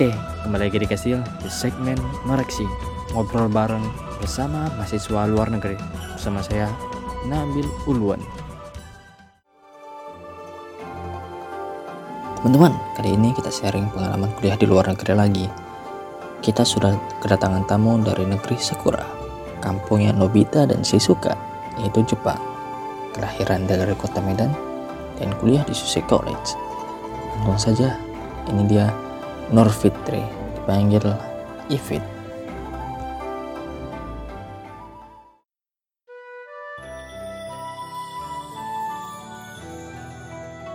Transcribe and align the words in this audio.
Oke, 0.00 0.16
kembali 0.16 0.64
lagi 0.64 0.80
di 0.80 0.88
Kastil 0.88 1.20
di 1.44 1.50
segmen 1.52 2.00
Noreksi 2.24 2.64
Ngobrol 3.12 3.52
bareng 3.52 3.84
bersama 4.16 4.72
mahasiswa 4.80 5.28
luar 5.28 5.52
negeri. 5.52 5.76
Bersama 6.16 6.40
saya, 6.40 6.72
Nabil 7.28 7.68
Uluan 7.84 8.16
Teman-teman, 12.40 12.72
kali 12.96 13.12
ini 13.12 13.36
kita 13.36 13.52
sharing 13.52 13.92
pengalaman 13.92 14.32
kuliah 14.40 14.56
di 14.56 14.64
luar 14.64 14.88
negeri 14.88 15.12
lagi. 15.12 15.46
Kita 16.40 16.64
sudah 16.64 16.96
kedatangan 17.20 17.68
tamu 17.68 18.00
dari 18.00 18.24
negeri 18.24 18.56
Sakura 18.56 19.04
Kampungnya 19.60 20.16
Nobita 20.16 20.64
dan 20.64 20.80
Shizuka, 20.80 21.36
yaitu 21.76 22.00
Jepang. 22.08 22.40
Kelahiran 23.12 23.68
dari 23.68 23.92
kota 24.00 24.24
Medan 24.24 24.48
dan 25.20 25.28
kuliah 25.44 25.60
di 25.68 25.76
Susei 25.76 26.00
College. 26.08 26.56
Langsung 27.44 27.76
saja, 27.76 28.00
ini 28.48 28.64
dia 28.64 28.88
Nur 29.50 29.66
Fitri 29.66 30.22
dipanggil 30.54 31.02
Ifit. 31.66 31.98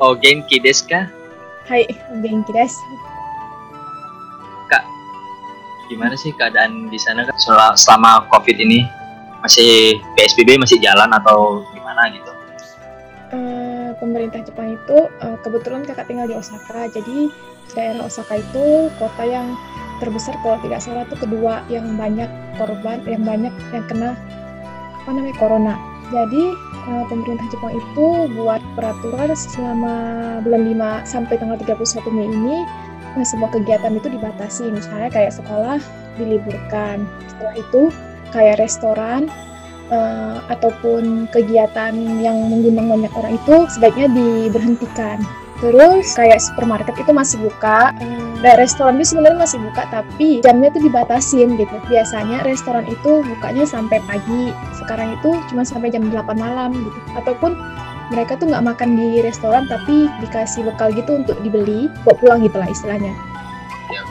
Oh, 0.04 0.12
genki 0.12 0.60
desu 0.60 0.92
ka? 0.92 1.08
Hai, 1.72 1.88
genki 2.20 2.52
desu. 2.52 2.84
Kak, 4.68 4.84
gimana 5.88 6.20
sih 6.20 6.36
keadaan 6.36 6.92
di 6.92 7.00
sana 7.00 7.24
Kak 7.24 7.40
selama, 7.80 8.28
COVID 8.28 8.60
ini? 8.60 8.84
Masih 9.40 10.04
PSBB 10.20 10.60
masih 10.60 10.84
jalan 10.84 11.16
atau 11.16 11.64
pemerintah 13.98 14.44
Jepang 14.44 14.76
itu 14.76 14.98
uh, 15.24 15.38
kebetulan 15.42 15.84
kakak 15.88 16.08
tinggal 16.10 16.28
di 16.30 16.36
Osaka, 16.36 16.88
jadi 16.92 17.32
daerah 17.74 18.08
Osaka 18.08 18.40
itu 18.40 18.90
kota 19.02 19.24
yang 19.26 19.58
terbesar 20.04 20.36
kalau 20.44 20.60
tidak 20.60 20.84
salah 20.84 21.08
itu 21.08 21.16
kedua 21.16 21.64
yang 21.72 21.96
banyak 21.96 22.28
korban, 22.60 23.00
yang 23.08 23.24
banyak 23.24 23.54
yang 23.72 23.86
kena 23.88 24.14
apa 25.04 25.10
namanya 25.10 25.38
corona. 25.40 25.76
Jadi 26.14 26.44
uh, 26.86 27.06
pemerintah 27.10 27.48
Jepang 27.50 27.74
itu 27.74 28.08
buat 28.38 28.62
peraturan 28.78 29.34
selama 29.34 29.96
bulan 30.46 30.64
5 31.04 31.10
sampai 31.10 31.36
tanggal 31.42 31.58
31 31.58 32.14
Mei 32.14 32.30
ini 32.30 32.58
nah, 33.18 33.26
semua 33.26 33.50
kegiatan 33.50 33.98
itu 33.98 34.08
dibatasi. 34.12 34.70
Misalnya 34.70 35.10
kayak 35.10 35.34
sekolah 35.34 35.82
diliburkan. 36.20 37.10
Setelah 37.30 37.56
itu 37.58 37.82
kayak 38.32 38.62
restoran 38.62 39.32
uh, 39.92 40.42
ataupun 40.50 41.30
kegiatan 41.30 41.94
yang 42.22 42.38
mengundang 42.50 42.88
banyak 42.90 43.14
orang 43.14 43.34
itu 43.38 43.56
sebaiknya 43.74 44.08
diberhentikan. 44.12 45.20
Terus 45.64 46.12
kayak 46.20 46.44
supermarket 46.44 47.00
itu 47.00 47.16
masih 47.16 47.40
buka, 47.40 47.96
dan 48.44 48.56
restoran 48.60 49.00
itu 49.00 49.16
sebenarnya 49.16 49.40
masih 49.40 49.60
buka 49.64 49.88
tapi 49.88 50.44
jamnya 50.44 50.68
itu 50.68 50.84
dibatasin 50.84 51.56
gitu. 51.56 51.76
Biasanya 51.88 52.44
restoran 52.44 52.84
itu 52.92 53.24
bukanya 53.24 53.64
sampai 53.64 54.04
pagi, 54.04 54.52
sekarang 54.76 55.16
itu 55.16 55.32
cuma 55.48 55.64
sampai 55.64 55.96
jam 55.96 56.04
8 56.12 56.36
malam 56.36 56.76
gitu. 56.76 57.00
Ataupun 57.16 57.56
mereka 58.12 58.36
tuh 58.36 58.52
nggak 58.52 58.68
makan 58.68 59.00
di 59.00 59.24
restoran 59.24 59.66
tapi 59.72 60.12
dikasih 60.22 60.68
bekal 60.68 60.92
gitu 60.92 61.24
untuk 61.24 61.40
dibeli, 61.40 61.88
bawa 62.04 62.16
pulang 62.20 62.40
gitu 62.44 62.60
lah 62.60 62.68
istilahnya. 62.68 63.16
Ya. 63.90 64.02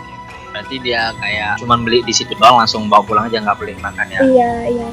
Berarti 0.50 0.76
dia 0.80 1.12
kayak 1.20 1.60
cuman 1.60 1.84
beli 1.84 2.00
di 2.08 2.14
situ 2.16 2.32
doang 2.40 2.56
langsung 2.56 2.88
bawa 2.88 3.04
pulang 3.04 3.28
aja 3.28 3.44
nggak 3.44 3.58
beli 3.60 3.76
makan 3.84 4.06
ya? 4.08 4.20
Iya 4.24 4.52
iya. 4.72 4.88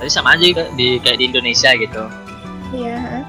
Tadi 0.00 0.08
sama 0.08 0.32
aja 0.32 0.64
di 0.72 0.96
kayak 0.96 1.20
di 1.20 1.24
Indonesia 1.28 1.76
gitu. 1.76 2.08
Iya. 2.72 3.28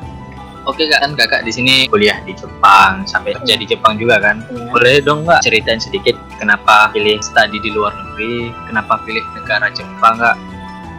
Oke 0.70 0.86
kak, 0.88 1.02
kan 1.02 1.12
kakak 1.18 1.42
di 1.42 1.52
sini 1.52 1.90
kuliah 1.90 2.22
di 2.22 2.38
Jepang 2.38 3.04
sampai 3.10 3.34
kerja 3.34 3.58
di 3.58 3.66
Jepang 3.68 3.98
juga 3.98 4.22
kan. 4.22 4.46
Iya. 4.48 4.72
Boleh 4.72 4.96
dong 5.04 5.28
kak 5.28 5.44
ceritain 5.44 5.82
sedikit 5.82 6.16
kenapa 6.38 6.94
pilih 6.94 7.18
studi 7.20 7.58
di 7.60 7.74
luar 7.74 7.92
negeri, 7.92 8.54
kenapa 8.70 9.02
pilih 9.04 9.26
negara 9.36 9.74
Jepang 9.74 10.22
kak, 10.22 10.38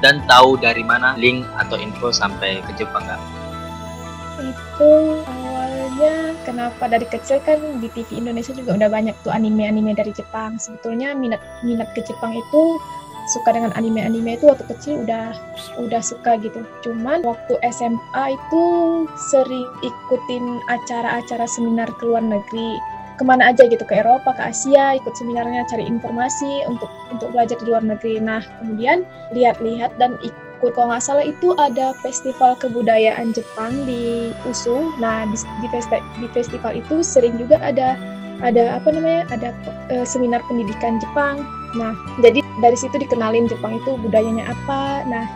dan 0.02 0.20
tahu 0.26 0.58
dari 0.58 0.82
mana 0.82 1.14
link 1.14 1.46
atau 1.56 1.78
info 1.78 2.10
sampai 2.10 2.58
ke 2.66 2.74
Jepang 2.74 3.06
kak? 3.06 3.22
Itu 4.42 5.22
awalnya 5.30 6.34
kenapa 6.42 6.90
dari 6.90 7.06
kecil 7.06 7.38
kan 7.46 7.62
di 7.78 7.86
TV 7.86 8.18
Indonesia 8.18 8.50
juga 8.50 8.74
udah 8.74 8.90
banyak 8.90 9.14
tuh 9.22 9.30
anime-anime 9.30 9.94
dari 9.94 10.10
Jepang. 10.10 10.58
Sebetulnya 10.58 11.14
minat 11.14 11.38
minat 11.62 11.94
ke 11.94 12.02
Jepang 12.02 12.34
itu 12.34 12.82
suka 13.30 13.54
dengan 13.54 13.70
anime-anime 13.78 14.34
itu 14.34 14.50
waktu 14.50 14.64
kecil 14.66 15.06
udah 15.06 15.36
udah 15.78 16.02
suka 16.02 16.38
gitu. 16.42 16.66
Cuman 16.82 17.22
waktu 17.22 17.54
SMA 17.70 18.24
itu 18.34 18.64
sering 19.30 19.68
ikutin 19.82 20.44
acara-acara 20.66 21.46
seminar 21.46 21.88
ke 22.00 22.02
luar 22.06 22.24
negeri. 22.24 22.78
Ke 23.20 23.22
mana 23.28 23.52
aja 23.52 23.68
gitu 23.68 23.84
ke 23.84 23.94
Eropa 24.02 24.34
ke 24.34 24.42
Asia 24.50 24.96
ikut 24.98 25.14
seminarnya 25.14 25.68
cari 25.68 25.84
informasi 25.84 26.66
untuk 26.66 26.88
untuk 27.12 27.30
belajar 27.30 27.60
di 27.60 27.70
luar 27.70 27.84
negeri. 27.84 28.18
Nah 28.18 28.42
kemudian 28.58 29.06
lihat-lihat 29.36 29.94
dan 30.00 30.18
ikut 30.24 30.74
kalau 30.74 30.94
nggak 30.94 31.02
salah 31.02 31.26
itu 31.26 31.54
ada 31.58 31.90
festival 32.06 32.54
kebudayaan 32.54 33.34
Jepang 33.34 33.82
di 33.82 34.30
USU 34.46 34.94
nah 35.02 35.26
di, 35.26 35.34
di, 35.34 35.66
festi 35.74 35.98
di 36.22 36.30
festival 36.30 36.78
itu 36.78 37.02
sering 37.02 37.34
juga 37.34 37.58
ada 37.58 37.98
ada 38.42 38.78
apa 38.78 38.94
namanya 38.94 39.26
ada 39.30 39.50
uh, 39.94 40.06
seminar 40.06 40.42
pendidikan 40.50 40.98
Jepang. 40.98 41.46
Nah 41.78 41.94
jadi 42.22 42.41
dari 42.62 42.78
situ 42.78 42.94
dikenalin 42.96 43.50
Jepang 43.50 43.82
itu 43.82 43.98
budayanya 43.98 44.46
apa 44.48 45.02
nah 45.10 45.26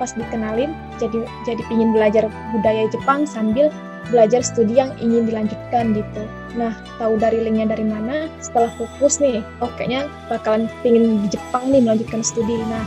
pas 0.00 0.10
dikenalin 0.16 0.74
jadi 0.98 1.22
jadi 1.46 1.62
pingin 1.70 1.94
belajar 1.94 2.26
budaya 2.50 2.90
Jepang 2.90 3.24
sambil 3.24 3.70
belajar 4.08 4.40
studi 4.40 4.80
yang 4.80 4.96
ingin 4.98 5.28
dilanjutkan 5.28 5.92
gitu. 5.92 6.22
Nah, 6.56 6.72
tahu 6.96 7.20
dari 7.20 7.44
linknya 7.44 7.76
dari 7.76 7.84
mana? 7.84 8.26
Setelah 8.40 8.72
fokus 8.80 9.20
nih, 9.20 9.44
oh 9.60 9.70
kayaknya 9.76 10.08
bakalan 10.32 10.66
pingin 10.80 11.20
di 11.24 11.36
Jepang 11.36 11.68
nih 11.68 11.84
melanjutkan 11.84 12.24
studi. 12.24 12.56
Nah, 12.56 12.84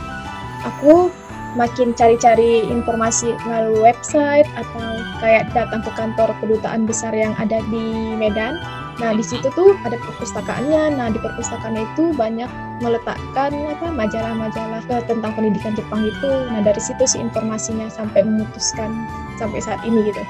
aku 0.66 1.14
makin 1.52 1.92
cari-cari 1.92 2.64
informasi 2.64 3.36
melalui 3.44 3.92
website 3.92 4.48
atau 4.56 5.00
kayak 5.20 5.52
datang 5.52 5.84
ke 5.84 5.90
kantor 5.92 6.32
kedutaan 6.40 6.88
besar 6.88 7.12
yang 7.12 7.36
ada 7.36 7.60
di 7.68 8.16
Medan. 8.16 8.56
Nah, 9.00 9.16
di 9.16 9.24
situ 9.24 9.48
tuh 9.56 9.72
ada 9.88 9.96
perpustakaannya. 9.96 11.00
Nah, 11.00 11.08
di 11.12 11.18
perpustakaannya 11.20 11.84
itu 11.96 12.12
banyak 12.12 12.48
meletakkan 12.84 13.52
apa 13.72 13.88
majalah-majalah 13.88 14.84
tentang 14.86 15.32
pendidikan 15.32 15.72
Jepang 15.72 16.04
itu. 16.04 16.30
Nah, 16.52 16.60
dari 16.60 16.80
situ 16.80 17.04
sih 17.08 17.20
informasinya 17.20 17.88
sampai 17.88 18.24
memutuskan 18.24 18.92
sampai 19.40 19.60
saat 19.64 19.80
ini 19.84 20.12
gitu. 20.12 20.20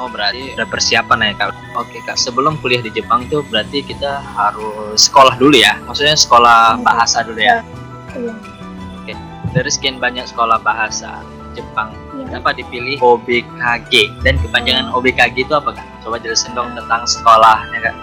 Oh 0.00 0.06
berarti 0.06 0.54
udah 0.54 0.64
persiapan 0.70 1.18
ya 1.28 1.32
kak. 1.36 1.50
Oke 1.76 1.98
kak, 2.06 2.16
sebelum 2.16 2.56
kuliah 2.62 2.80
di 2.80 2.94
Jepang 2.94 3.26
tuh 3.26 3.42
berarti 3.44 3.82
kita 3.82 4.22
harus 4.22 4.96
sekolah 4.96 5.34
dulu 5.36 5.58
ya. 5.58 5.76
Maksudnya 5.84 6.14
sekolah 6.14 6.78
bahasa 6.80 7.26
dulu 7.26 7.40
ya. 7.42 7.60
Iya. 8.14 8.32
Oke. 8.32 8.49
Dari 9.50 9.70
sekian 9.70 9.98
banyak 9.98 10.30
sekolah 10.30 10.62
bahasa 10.62 11.26
Jepang, 11.58 11.90
Iya. 12.14 12.38
kenapa 12.38 12.54
dipilih 12.54 13.02
OBKG 13.02 14.22
dan 14.22 14.38
kepanjangan 14.38 14.94
OBKG 14.94 15.42
itu 15.42 15.54
apa 15.58 15.74
kak? 15.74 15.86
Coba 16.06 16.22
jelasin 16.22 16.54
dong 16.54 16.70
tentang 16.78 17.02
sekolahnya 17.02 17.78
kak. 17.82 17.96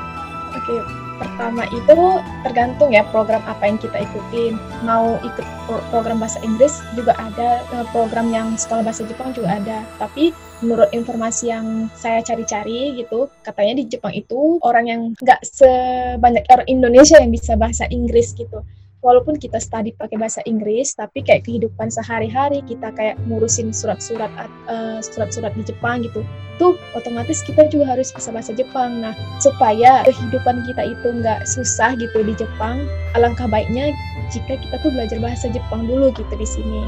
Oke, 0.59 0.75
pertama 1.16 1.63
itu 1.72 1.97
tergantung 2.44 2.91
ya 2.91 3.08
program 3.08 3.40
apa 3.47 3.63
yang 3.63 3.80
kita 3.80 4.03
ikutin. 4.03 4.59
Mau 4.84 5.16
ikut 5.24 5.46
program 5.88 6.19
bahasa 6.19 6.44
Inggris 6.44 6.84
juga 7.00 7.16
ada, 7.16 7.64
program 7.96 8.28
yang 8.35 8.59
sekolah 8.59 8.84
bahasa 8.84 9.08
Jepang 9.08 9.31
juga 9.31 9.56
ada. 9.56 9.88
Tapi 9.96 10.35
menurut 10.59 10.91
informasi 10.91 11.53
yang 11.53 11.88
saya 11.96 12.19
cari-cari 12.19 13.00
gitu, 13.00 13.31
katanya 13.47 13.79
di 13.79 13.84
Jepang 13.88 14.12
itu 14.12 14.59
orang 14.66 14.85
yang 14.90 15.02
nggak 15.24 15.40
sebanyak 15.47 16.44
orang 16.52 16.68
Indonesia 16.68 17.22
yang 17.22 17.31
bisa 17.31 17.56
bahasa 17.56 17.88
Inggris 17.88 18.35
gitu. 18.35 18.59
Walaupun 19.06 19.38
kita 19.38 19.62
studi 19.62 19.94
pakai 19.94 20.17
bahasa 20.17 20.41
Inggris, 20.49 20.97
tapi 20.97 21.22
kayak 21.22 21.46
kehidupan 21.46 21.94
sehari-hari 21.94 22.66
kita 22.66 22.90
kayak 22.97 23.16
ngurusin 23.29 23.70
surat-surat 23.70 24.29
uh, 24.66 24.97
surat-surat 25.05 25.53
di 25.53 25.64
Jepang 25.70 26.02
gitu, 26.02 26.26
tuh 26.58 26.73
otomatis 26.97 27.46
kita 27.46 27.70
juga 27.70 27.94
harus 27.94 28.09
bisa 28.09 28.34
bahasa 28.34 28.58
Jepang. 28.58 29.05
Nah, 29.05 29.14
supaya 29.38 30.02
kehidupan 30.02 30.66
kita 30.66 30.97
itu 30.97 31.08
nggak 31.14 31.46
susah 31.46 31.94
gitu 31.94 32.26
di 32.26 32.34
Jepang, 32.34 32.90
alangkah 33.14 33.46
baiknya 33.46 33.94
jika 34.34 34.58
kita 34.58 34.76
tuh 34.82 34.90
belajar 34.90 35.22
bahasa 35.22 35.46
Jepang 35.53 35.85
dulu 35.85 36.09
gitu 36.17 36.34
di 36.34 36.47
sini. 36.50 36.82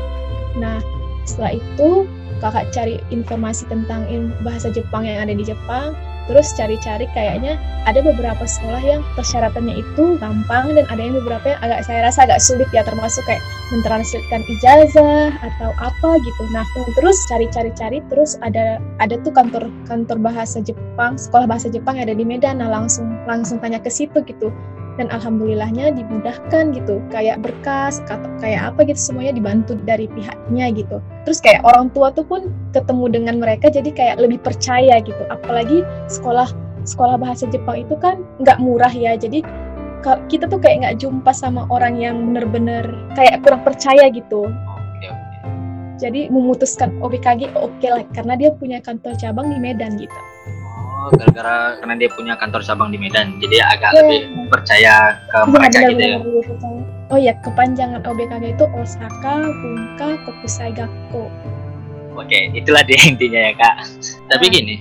Nah, 0.58 0.82
setelah 1.30 1.62
itu 1.62 2.10
kakak 2.42 2.74
cari 2.74 2.98
informasi 3.14 3.70
tentang 3.70 4.08
bahasa 4.42 4.74
Jepang 4.74 5.06
yang 5.06 5.30
ada 5.30 5.34
di 5.38 5.46
Jepang 5.46 5.94
terus 6.30 6.54
cari-cari 6.54 7.10
kayaknya 7.12 7.58
ada 7.90 8.06
beberapa 8.06 8.46
sekolah 8.46 8.80
yang 8.86 9.02
persyaratannya 9.18 9.82
itu 9.82 10.22
gampang 10.22 10.78
dan 10.78 10.86
ada 10.94 11.02
yang 11.02 11.18
beberapa 11.18 11.58
yang 11.58 11.60
agak 11.66 11.82
saya 11.90 12.06
rasa 12.06 12.30
agak 12.30 12.38
sulit 12.38 12.70
ya 12.70 12.86
termasuk 12.86 13.26
kayak 13.26 13.42
mentranslitkan 13.74 14.46
ijazah 14.46 15.34
atau 15.42 15.70
apa 15.82 16.10
gitu. 16.22 16.44
Nah 16.54 16.64
terus 16.94 17.18
cari-cari-cari 17.28 18.06
terus 18.08 18.38
ada 18.46 18.78
ada 19.02 19.18
tuh 19.26 19.34
kantor 19.34 19.74
kantor 19.90 20.22
bahasa 20.22 20.62
Jepang 20.62 21.18
sekolah 21.18 21.50
bahasa 21.50 21.68
Jepang 21.74 21.98
yang 21.98 22.14
ada 22.14 22.18
di 22.18 22.26
Medan. 22.26 22.62
Nah 22.62 22.70
langsung 22.70 23.10
langsung 23.26 23.58
tanya 23.58 23.82
ke 23.82 23.90
situ 23.90 24.22
gitu 24.24 24.54
dan 25.00 25.08
alhamdulillahnya 25.10 25.96
dimudahkan 25.96 26.76
gitu. 26.76 27.00
Kayak 27.08 27.40
berkas 27.40 28.04
kayak 28.44 28.76
apa 28.76 28.84
gitu 28.84 29.00
semuanya 29.00 29.40
dibantu 29.40 29.80
dari 29.88 30.12
pihaknya 30.12 30.76
gitu. 30.76 31.00
Terus 31.24 31.40
kayak 31.40 31.64
orang 31.64 31.88
tua 31.96 32.12
tuh 32.12 32.28
pun 32.28 32.52
ketemu 32.76 33.06
dengan 33.08 33.36
mereka 33.40 33.72
jadi 33.72 33.88
kayak 33.90 34.20
lebih 34.20 34.44
percaya 34.44 35.00
gitu. 35.00 35.24
Apalagi 35.32 35.88
sekolah 36.12 36.52
sekolah 36.84 37.16
bahasa 37.16 37.48
Jepang 37.48 37.88
itu 37.88 37.96
kan 37.96 38.28
nggak 38.44 38.60
murah 38.60 38.92
ya. 38.92 39.16
Jadi 39.16 39.42
kita 40.28 40.52
tuh 40.52 40.60
kayak 40.60 40.84
nggak 40.84 40.98
jumpa 41.00 41.32
sama 41.32 41.64
orang 41.72 41.96
yang 41.96 42.20
bener-bener 42.36 42.84
kayak 43.16 43.40
kurang 43.48 43.64
percaya 43.64 44.12
gitu. 44.12 44.52
Jadi 46.00 46.32
memutuskan 46.32 46.96
OBKG 47.04 47.56
oke 47.60 47.84
lah 47.84 48.08
karena 48.16 48.40
dia 48.40 48.56
punya 48.56 48.80
kantor 48.80 49.20
cabang 49.20 49.52
di 49.52 49.60
Medan 49.60 50.00
gitu 50.00 50.16
Oh 51.00 51.10
gara-gara 51.10 51.56
karena 51.78 51.96
dia 51.96 52.10
punya 52.10 52.34
kantor 52.36 52.60
cabang 52.62 52.90
di 52.90 52.98
Medan, 52.98 53.40
jadi 53.40 53.64
agak 53.66 53.90
Iya. 53.90 54.00
lebih 54.02 54.20
percaya 54.48 54.96
ke 55.24 55.38
Iya, 55.38 55.48
mereka 55.48 55.78
gitu 55.86 56.02
ya. 56.02 56.18
oh 57.10 57.18
iya 57.18 57.34
kepanjangan 57.40 58.02
OBKG 58.04 58.44
itu 58.52 58.66
Osaka 58.70 59.34
Bunka 59.42 60.10
Kokusai 60.24 60.70
Gakko 60.72 61.26
Oke, 62.12 62.52
itulah 62.52 62.84
dia 62.84 63.00
intinya 63.08 63.40
ya 63.40 63.54
kak. 63.56 63.76
Tapi 64.28 64.46
Nah. 64.46 64.54
gini, 64.54 64.76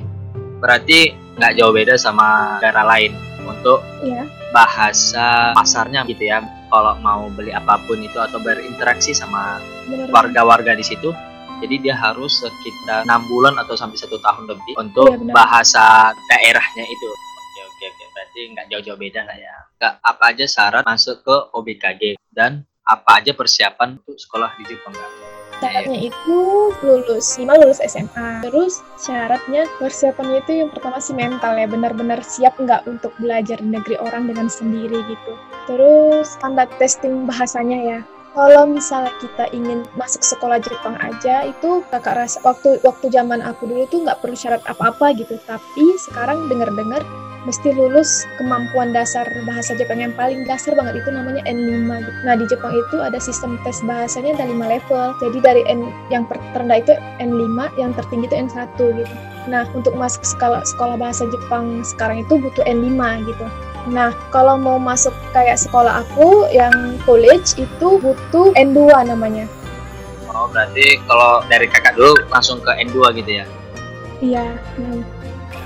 berarti 0.58 0.98
nggak 1.38 1.54
jauh 1.54 1.70
beda 1.70 1.94
sama 1.94 2.58
negara 2.58 2.82
lain 2.84 3.14
untuk 3.40 3.78
Iya. 4.02 4.26
bahasa 4.50 5.54
pasarnya 5.54 6.02
gitu 6.04 6.26
ya. 6.26 6.42
Kalau 6.66 6.98
mau 6.98 7.30
beli 7.30 7.48
apa 7.48 7.78
pun 7.80 7.96
itu 7.96 8.18
atau 8.18 8.36
berinteraksi 8.36 9.14
sama 9.14 9.62
warga-warga 10.10 10.74
di 10.74 10.82
situ, 10.82 11.14
jadi 11.58 11.74
dia 11.82 11.94
harus 11.98 12.38
sekitar 12.38 13.02
enam 13.04 13.26
bulan 13.26 13.58
atau 13.58 13.74
sampai 13.74 13.98
satu 13.98 14.18
tahun 14.22 14.46
lebih 14.46 14.72
untuk 14.78 15.10
Iya, 15.10 15.18
benar. 15.18 15.34
bahasa 15.34 16.14
daerahnya 16.30 16.84
itu. 16.86 17.08
Oke 17.10 17.60
oke 17.66 17.84
oke, 17.90 18.04
berarti 18.14 18.40
nggak 18.54 18.66
jauh-jauh 18.70 18.98
beda 18.98 19.20
lah 19.26 19.36
ya. 19.36 19.54
Nggak 19.78 19.94
apa 20.02 20.24
aja 20.30 20.44
syarat 20.46 20.82
masuk 20.86 21.16
ke 21.26 21.36
OBKG 21.54 22.02
dan 22.30 22.62
apa 22.82 23.20
aja 23.20 23.32
persiapan 23.34 23.98
untuk 24.00 24.16
sekolah 24.16 24.54
di 24.56 24.64
Jepang 24.64 24.94
Kak? 24.94 25.10
Syaratnya 25.58 25.98
itu 26.06 26.38
lulus, 26.86 27.34
minimal 27.34 27.66
lulus 27.66 27.82
SMA. 27.82 28.46
Terus 28.46 28.78
syaratnya 28.94 29.66
persiapannya 29.82 30.38
itu 30.46 30.62
yang 30.62 30.70
pertama 30.70 31.02
sih 31.02 31.18
mental 31.18 31.58
ya, 31.58 31.66
benar-benar 31.66 32.22
siap 32.22 32.54
nggak 32.62 32.86
untuk 32.86 33.10
belajar 33.18 33.58
di 33.58 33.66
negeri 33.66 33.98
orang 33.98 34.30
dengan 34.30 34.46
sendiri 34.46 35.02
gitu. 35.10 35.32
Terus 35.66 36.38
standar 36.38 36.70
testing 36.78 37.26
bahasanya 37.26 37.78
ya. 37.82 37.98
Kalau 38.36 38.68
misalnya 38.68 39.12
kita 39.18 39.48
ingin 39.56 39.88
masuk 39.96 40.20
sekolah 40.20 40.60
Jepang 40.60 41.00
aja 41.00 41.48
itu 41.48 41.80
kakak 41.88 42.14
rasa 42.14 42.38
waktu 42.44 42.76
waktu 42.84 43.08
zaman 43.08 43.40
aku 43.40 43.64
dulu 43.64 43.88
tuh 43.88 44.04
nggak 44.04 44.20
perlu 44.20 44.36
syarat 44.36 44.62
apa-apa 44.68 45.16
gitu. 45.16 45.40
Tapi 45.48 45.84
sekarang 45.96 46.46
dengar-dengar 46.52 47.00
mesti 47.48 47.72
lulus 47.72 48.28
kemampuan 48.36 48.92
dasar 48.92 49.24
bahasa 49.48 49.72
Jepang 49.78 50.04
yang 50.04 50.12
paling 50.12 50.44
dasar 50.44 50.76
banget 50.76 51.00
itu 51.00 51.08
namanya 51.08 51.40
N5 51.48 51.88
gitu. 52.04 52.20
Nah, 52.28 52.34
di 52.36 52.44
Jepang 52.44 52.72
itu 52.76 52.96
ada 53.00 53.16
sistem 53.16 53.56
tes 53.64 53.80
bahasanya 53.88 54.36
ada 54.36 54.44
5 54.52 54.68
level. 54.68 55.04
Jadi 55.24 55.38
dari 55.40 55.62
N 55.64 55.88
yang 56.12 56.28
terendah 56.28 56.84
itu 56.84 56.92
N5, 57.22 57.72
yang 57.80 57.96
tertinggi 57.96 58.28
itu 58.28 58.36
N1 58.36 58.76
gitu. 58.76 59.14
Nah, 59.48 59.64
untuk 59.72 59.96
masuk 59.96 60.28
sekolah 60.28 60.60
sekolah 60.68 61.00
bahasa 61.00 61.24
Jepang 61.32 61.80
sekarang 61.80 62.26
itu 62.26 62.36
butuh 62.36 62.64
N5 62.68 63.24
gitu. 63.24 63.46
Nah, 63.88 64.12
kalau 64.28 64.60
mau 64.60 64.76
masuk 64.76 65.16
kayak 65.32 65.56
sekolah 65.56 66.04
aku 66.04 66.44
yang 66.52 67.00
college 67.08 67.56
itu 67.56 67.88
butuh 67.98 68.52
N2 68.52 69.08
namanya. 69.08 69.48
Oh 70.28 70.44
berarti 70.52 71.00
kalau 71.08 71.40
dari 71.48 71.64
kakak 71.66 71.96
dulu 71.96 72.12
langsung 72.28 72.60
ke 72.60 72.68
N2 72.84 73.16
gitu 73.16 73.30
ya? 73.40 73.46
Iya. 74.20 74.46
nah, 74.76 75.00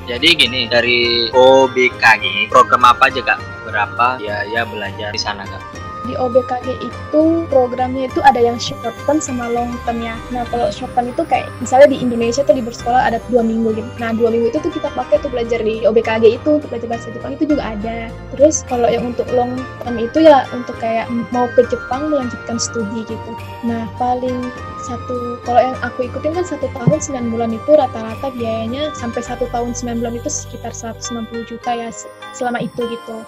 Jadi 0.07 0.29
gini 0.39 0.71
dari 0.71 1.31
OBKG 1.35 2.47
program 2.47 2.87
apa 2.87 3.11
aja 3.11 3.21
kak? 3.27 3.39
Berapa 3.67 4.23
biaya 4.23 4.63
belajar 4.71 5.11
di 5.11 5.21
sana 5.21 5.43
kak? 5.43 5.82
Di 6.07 6.15
OBKG 6.19 6.83
itu 6.83 7.23
programnya 7.49 8.11
itu 8.11 8.21
ada 8.23 8.41
yang 8.43 8.59
short 8.59 8.95
term 9.07 9.19
sama 9.23 9.51
long 9.51 9.71
term 9.87 10.03
ya. 10.03 10.19
Nah 10.35 10.43
kalau 10.51 10.69
short 10.75 10.91
term 10.99 11.11
itu 11.11 11.23
kayak 11.27 11.47
misalnya 11.63 11.93
di 11.95 11.99
Indonesia 12.03 12.43
tuh 12.43 12.59
libur 12.59 12.75
sekolah 12.75 13.09
ada 13.11 13.19
dua 13.31 13.43
minggu 13.47 13.75
gitu. 13.79 13.89
Nah 14.03 14.11
dua 14.15 14.35
minggu 14.35 14.51
itu 14.51 14.59
tuh 14.63 14.73
kita 14.75 14.89
pakai 14.93 15.23
tuh 15.23 15.31
belajar 15.31 15.63
di 15.63 15.87
OBKG 15.87 16.43
itu 16.43 16.49
untuk 16.59 16.69
belajar 16.71 16.89
bahasa 16.91 17.09
Jepang 17.15 17.39
itu 17.39 17.45
juga 17.47 17.63
ada. 17.75 18.11
Terus 18.35 18.67
kalau 18.67 18.89
yang 18.91 19.15
untuk 19.15 19.27
long 19.31 19.55
term 19.83 19.97
itu 19.99 20.19
ya 20.27 20.47
untuk 20.51 20.75
kayak 20.83 21.07
mau 21.31 21.47
ke 21.55 21.63
Jepang 21.71 22.11
melanjutkan 22.11 22.59
studi 22.59 23.07
gitu. 23.07 23.31
Nah 23.63 23.87
paling 23.97 24.51
satu 24.83 25.39
kalau 25.47 25.63
yang 25.63 25.79
aku 25.87 26.11
ikutin 26.11 26.35
kan 26.35 26.43
satu 26.43 26.67
tahun 26.75 26.99
9 26.99 27.31
bulan 27.31 27.55
itu 27.55 27.71
rata-rata 27.71 28.35
biayanya 28.35 28.91
sampai 28.99 29.23
satu 29.23 29.47
tahun 29.55 29.79
9 29.79 30.03
bulan 30.03 30.19
itu 30.19 30.27
sekitar 30.27 30.75
160 30.75 31.47
juta 31.47 31.71
ya 31.71 31.89
se- 31.95 32.11
selama 32.35 32.59
itu 32.59 32.83
gitu. 32.91 33.23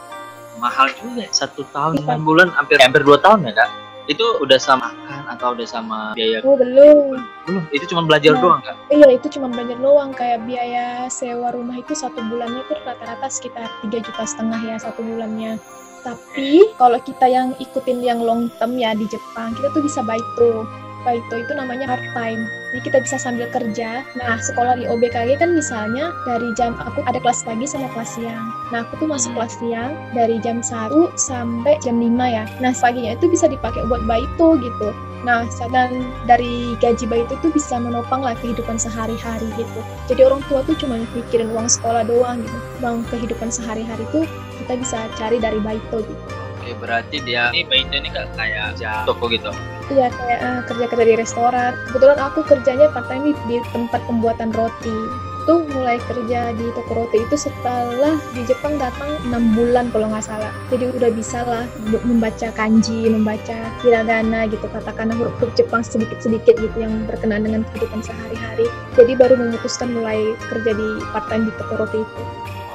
Mahal 0.57 0.87
juga 0.95 1.27
ya, 1.27 1.31
satu 1.31 1.67
tahun 1.71 1.99
Iya. 1.99 2.15
9 2.15 2.23
bulan 2.23 2.49
hampir 2.55 2.79
hampir 2.79 3.03
dua 3.03 3.19
tahun 3.19 3.45
ya 3.45 3.53
kak? 3.53 3.71
Itu 4.05 4.37
udah 4.39 4.61
sama 4.61 4.93
makan 4.93 5.23
atau 5.33 5.57
udah 5.57 5.67
sama 5.67 5.99
biaya? 6.13 6.45
Oh 6.45 6.55
belum. 6.55 7.17
Belum, 7.49 7.63
itu 7.73 7.85
cuma 7.89 8.05
belajar 8.05 8.37
Nah. 8.37 8.41
doang 8.41 8.61
kak? 8.61 8.77
Iya 8.93 9.09
itu 9.11 9.27
cuma 9.35 9.49
belajar 9.49 9.77
doang 9.81 10.11
kayak 10.13 10.45
biaya 10.45 11.09
sewa 11.09 11.49
rumah 11.51 11.81
itu 11.81 11.97
satu 11.97 12.21
bulannya 12.21 12.61
itu 12.63 12.73
rata-rata 12.85 13.27
sekitar 13.27 13.67
tiga 13.81 13.99
juta 14.05 14.23
setengah 14.23 14.61
ya 14.63 14.77
satu 14.77 15.01
bulannya. 15.01 15.57
Tapi 16.05 16.77
kalau 16.77 17.01
kita 17.01 17.25
yang 17.25 17.57
ikutin 17.57 18.05
yang 18.05 18.21
long 18.21 18.53
term 18.61 18.77
ya 18.77 18.93
di 18.93 19.09
Jepang 19.09 19.57
kita 19.57 19.73
tuh 19.73 19.81
bisa 19.81 20.05
baito. 20.05 20.69
Baito 21.05 21.37
itu 21.37 21.53
namanya 21.53 21.85
part 21.93 22.05
time. 22.17 22.49
Jadi 22.73 22.81
kita 22.91 22.99
bisa 23.05 23.17
sambil 23.21 23.47
kerja. 23.53 24.03
Nah 24.17 24.41
sekolah 24.41 24.81
di 24.81 24.89
OBKG 24.89 25.39
kan 25.39 25.53
misalnya 25.55 26.11
dari 26.25 26.51
jam 26.57 26.75
aku 26.81 27.05
ada 27.07 27.21
kelas 27.21 27.45
pagi 27.45 27.69
sama 27.69 27.93
kelas 27.93 28.17
siang. 28.17 28.51
Nah 28.73 28.89
aku 28.89 29.05
tuh 29.05 29.09
masuk 29.13 29.37
kelas 29.37 29.55
siang 29.61 29.93
dari 30.17 30.41
jam 30.41 30.65
1 30.65 30.91
sampai 31.15 31.77
jam 31.85 32.01
5 32.01 32.09
ya. 32.25 32.45
Nah 32.59 32.73
paginya 32.73 33.15
itu 33.15 33.29
bisa 33.29 33.47
dipakai 33.47 33.85
buat 33.87 34.03
baito 34.09 34.59
gitu. 34.59 34.91
Nah, 35.25 35.49
dan 35.73 36.05
dari 36.29 36.77
gaji 36.85 37.09
bayi 37.09 37.25
itu 37.25 37.41
tuh 37.41 37.49
bisa 37.49 37.81
menopang 37.81 38.21
lah 38.21 38.37
kehidupan 38.45 38.77
sehari-hari 38.77 39.49
gitu. 39.57 39.81
Jadi 40.05 40.21
orang 40.21 40.45
tua 40.53 40.61
tuh 40.69 40.77
cuma 40.77 41.01
mikirin 41.17 41.49
uang 41.49 41.65
sekolah 41.65 42.05
doang 42.05 42.45
gitu. 42.45 42.59
Uang 42.85 43.09
kehidupan 43.09 43.49
sehari-hari 43.49 44.05
tuh 44.13 44.29
kita 44.61 44.77
bisa 44.77 45.09
cari 45.17 45.41
dari 45.41 45.57
baito 45.65 46.05
gitu. 46.05 46.25
Oke 46.61 46.77
berarti 46.77 47.25
dia 47.25 47.49
ini 47.57 47.65
bayi 47.65 47.89
ini 47.89 48.09
kayak 48.13 48.77
kerja 48.77 49.09
toko 49.09 49.33
gitu? 49.33 49.53
Iya 49.93 50.09
kayak 50.09 50.41
eh, 50.41 50.61
kerja-kerja 50.65 51.05
di 51.05 51.17
restoran. 51.21 51.73
Kebetulan 51.89 52.17
aku 52.17 52.41
kerjanya 52.49 52.89
part 52.89 53.05
time 53.13 53.37
di, 53.45 53.61
tempat 53.73 54.01
pembuatan 54.09 54.49
roti. 54.57 54.97
Tuh 55.45 55.61
mulai 55.77 56.01
kerja 56.09 56.57
di 56.57 56.73
toko 56.73 57.05
roti 57.05 57.21
itu 57.21 57.37
setelah 57.37 58.17
di 58.33 58.49
Jepang 58.49 58.81
datang 58.81 59.13
6 59.29 59.53
bulan 59.53 59.93
kalau 59.93 60.09
nggak 60.09 60.25
salah. 60.25 60.49
Jadi 60.73 60.89
udah 60.89 61.13
bisa 61.13 61.45
lah 61.45 61.69
membaca 62.01 62.49
kanji, 62.57 63.13
membaca 63.13 63.69
hiragana 63.85 64.49
gitu, 64.49 64.65
katakanlah 64.73 65.13
huruf-huruf 65.21 65.53
Jepang 65.53 65.85
sedikit-sedikit 65.85 66.57
gitu 66.57 66.77
yang 66.81 67.05
berkenaan 67.05 67.45
dengan 67.45 67.61
kehidupan 67.69 68.01
sehari-hari. 68.01 68.65
Jadi 68.97 69.13
baru 69.21 69.37
memutuskan 69.37 69.93
mulai 69.93 70.33
kerja 70.49 70.73
di 70.73 70.89
part 71.13 71.29
time 71.29 71.45
di 71.45 71.53
toko 71.61 71.77
roti 71.77 72.01
itu. 72.01 72.23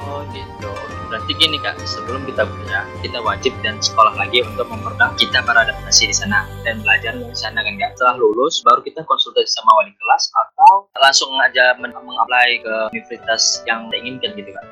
Oh 0.06 0.22
gitu. 0.30 0.69
Berarti 1.10 1.34
gini 1.34 1.58
kak, 1.58 1.74
sebelum 1.82 2.22
kita 2.22 2.46
kuliah, 2.46 2.86
kita 3.02 3.18
wajib 3.18 3.50
dan 3.66 3.82
sekolah 3.82 4.14
lagi 4.14 4.46
untuk 4.46 4.70
memperdalam 4.70 5.10
kita 5.18 5.42
beradaptasi 5.42 6.06
di 6.06 6.14
sana 6.14 6.46
dan 6.62 6.78
belajar 6.86 7.18
di 7.18 7.34
sana 7.34 7.66
kan 7.66 7.74
kak. 7.74 7.98
Setelah 7.98 8.14
lulus, 8.22 8.62
baru 8.62 8.78
kita 8.86 9.02
konsultasi 9.10 9.50
sama 9.50 9.74
wali 9.82 9.90
kelas 9.98 10.30
atau 10.30 10.86
langsung 11.02 11.34
aja 11.42 11.74
men- 11.82 11.90
ke 11.90 12.74
universitas 12.94 13.66
yang 13.66 13.90
kita 13.90 13.96
inginkan 14.06 14.30
gitu 14.38 14.54
kak. 14.54 14.66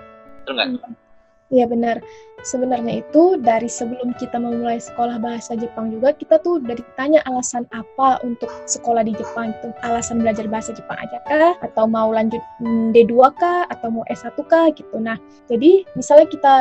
Betul 0.47 0.53
nggak? 0.55 1.08
Iya 1.49 1.65
benar. 1.65 2.05
Sebenarnya 2.47 3.03
itu 3.03 3.35
dari 3.41 3.67
sebelum 3.67 4.15
kita 4.15 4.39
memulai 4.39 4.79
sekolah 4.79 5.19
bahasa 5.19 5.59
Jepang 5.59 5.91
juga 5.91 6.15
kita 6.15 6.39
tuh 6.39 6.63
udah 6.63 6.77
ditanya 6.77 7.19
alasan 7.27 7.67
apa 7.75 8.23
untuk 8.23 8.47
sekolah 8.69 9.03
di 9.03 9.17
Jepang 9.17 9.51
itu. 9.51 9.75
Alasan 9.83 10.23
belajar 10.23 10.47
bahasa 10.47 10.71
Jepang 10.77 11.01
aja 11.03 11.19
kah? 11.27 11.59
Atau 11.67 11.91
mau 11.91 12.15
lanjut 12.15 12.39
mm, 12.63 12.95
D2 12.95 13.35
kah? 13.35 13.67
Atau 13.73 13.91
mau 13.91 14.05
S1 14.07 14.39
kah? 14.47 14.71
Gitu. 14.71 14.93
Nah, 15.03 15.19
jadi 15.51 15.83
misalnya 15.99 16.31
kita 16.31 16.53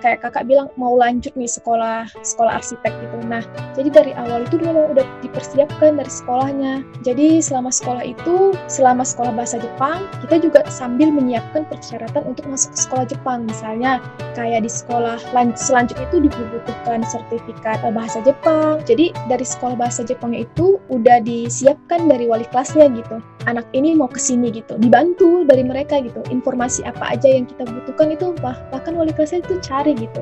kayak 0.00 0.24
kakak 0.24 0.48
bilang 0.48 0.72
mau 0.80 0.96
lanjut 0.96 1.34
nih 1.36 1.50
sekolah 1.50 2.08
sekolah 2.24 2.56
arsitek 2.56 2.94
gitu. 2.96 3.16
Nah, 3.28 3.44
jadi 3.76 3.92
dari 3.92 4.12
awal 4.16 4.48
itu 4.48 4.56
memang 4.56 4.96
udah 4.96 5.04
dipersiapkan 5.20 6.00
dari 6.00 6.08
sekolahnya. 6.08 6.80
Jadi 7.04 7.44
selama 7.44 7.68
sekolah 7.68 8.08
itu, 8.08 8.56
selama 8.72 9.04
sekolah 9.04 9.36
bahasa 9.36 9.60
Jepang, 9.60 10.08
kita 10.24 10.40
juga 10.40 10.64
sambil 10.72 11.12
menyiapkan 11.12 11.68
persyaratan 11.68 12.24
untuk 12.24 12.48
masuk 12.48 12.72
ke 12.72 12.80
sekolah 12.88 13.04
Jepang. 13.04 13.44
Misalnya 13.44 14.00
kayak 14.36 14.68
di 14.68 14.70
sekolah 14.70 15.16
lan- 15.32 15.56
selanjutnya 15.56 16.04
itu 16.12 16.28
dibutuhkan 16.28 17.00
sertifikat 17.08 17.80
bahasa 17.96 18.20
Jepang. 18.20 18.84
Jadi 18.84 19.16
dari 19.32 19.46
sekolah 19.48 19.80
bahasa 19.80 20.04
Jepangnya 20.04 20.44
itu 20.44 20.76
udah 20.92 21.24
disiapkan 21.24 22.04
dari 22.04 22.28
wali 22.28 22.44
kelasnya 22.52 22.92
gitu. 22.92 23.24
Anak 23.48 23.64
ini 23.72 23.96
mau 23.96 24.12
ke 24.12 24.20
sini 24.20 24.52
gitu, 24.52 24.76
dibantu 24.76 25.48
dari 25.48 25.64
mereka 25.64 26.04
gitu. 26.04 26.20
Informasi 26.28 26.84
apa 26.84 27.16
aja 27.16 27.32
yang 27.32 27.48
kita 27.48 27.64
butuhkan 27.64 28.12
itu 28.12 28.36
bah- 28.44 28.60
bahkan 28.68 28.92
wali 28.92 29.16
kelasnya 29.16 29.40
itu 29.40 29.56
cari 29.64 29.96
gitu. 29.96 30.20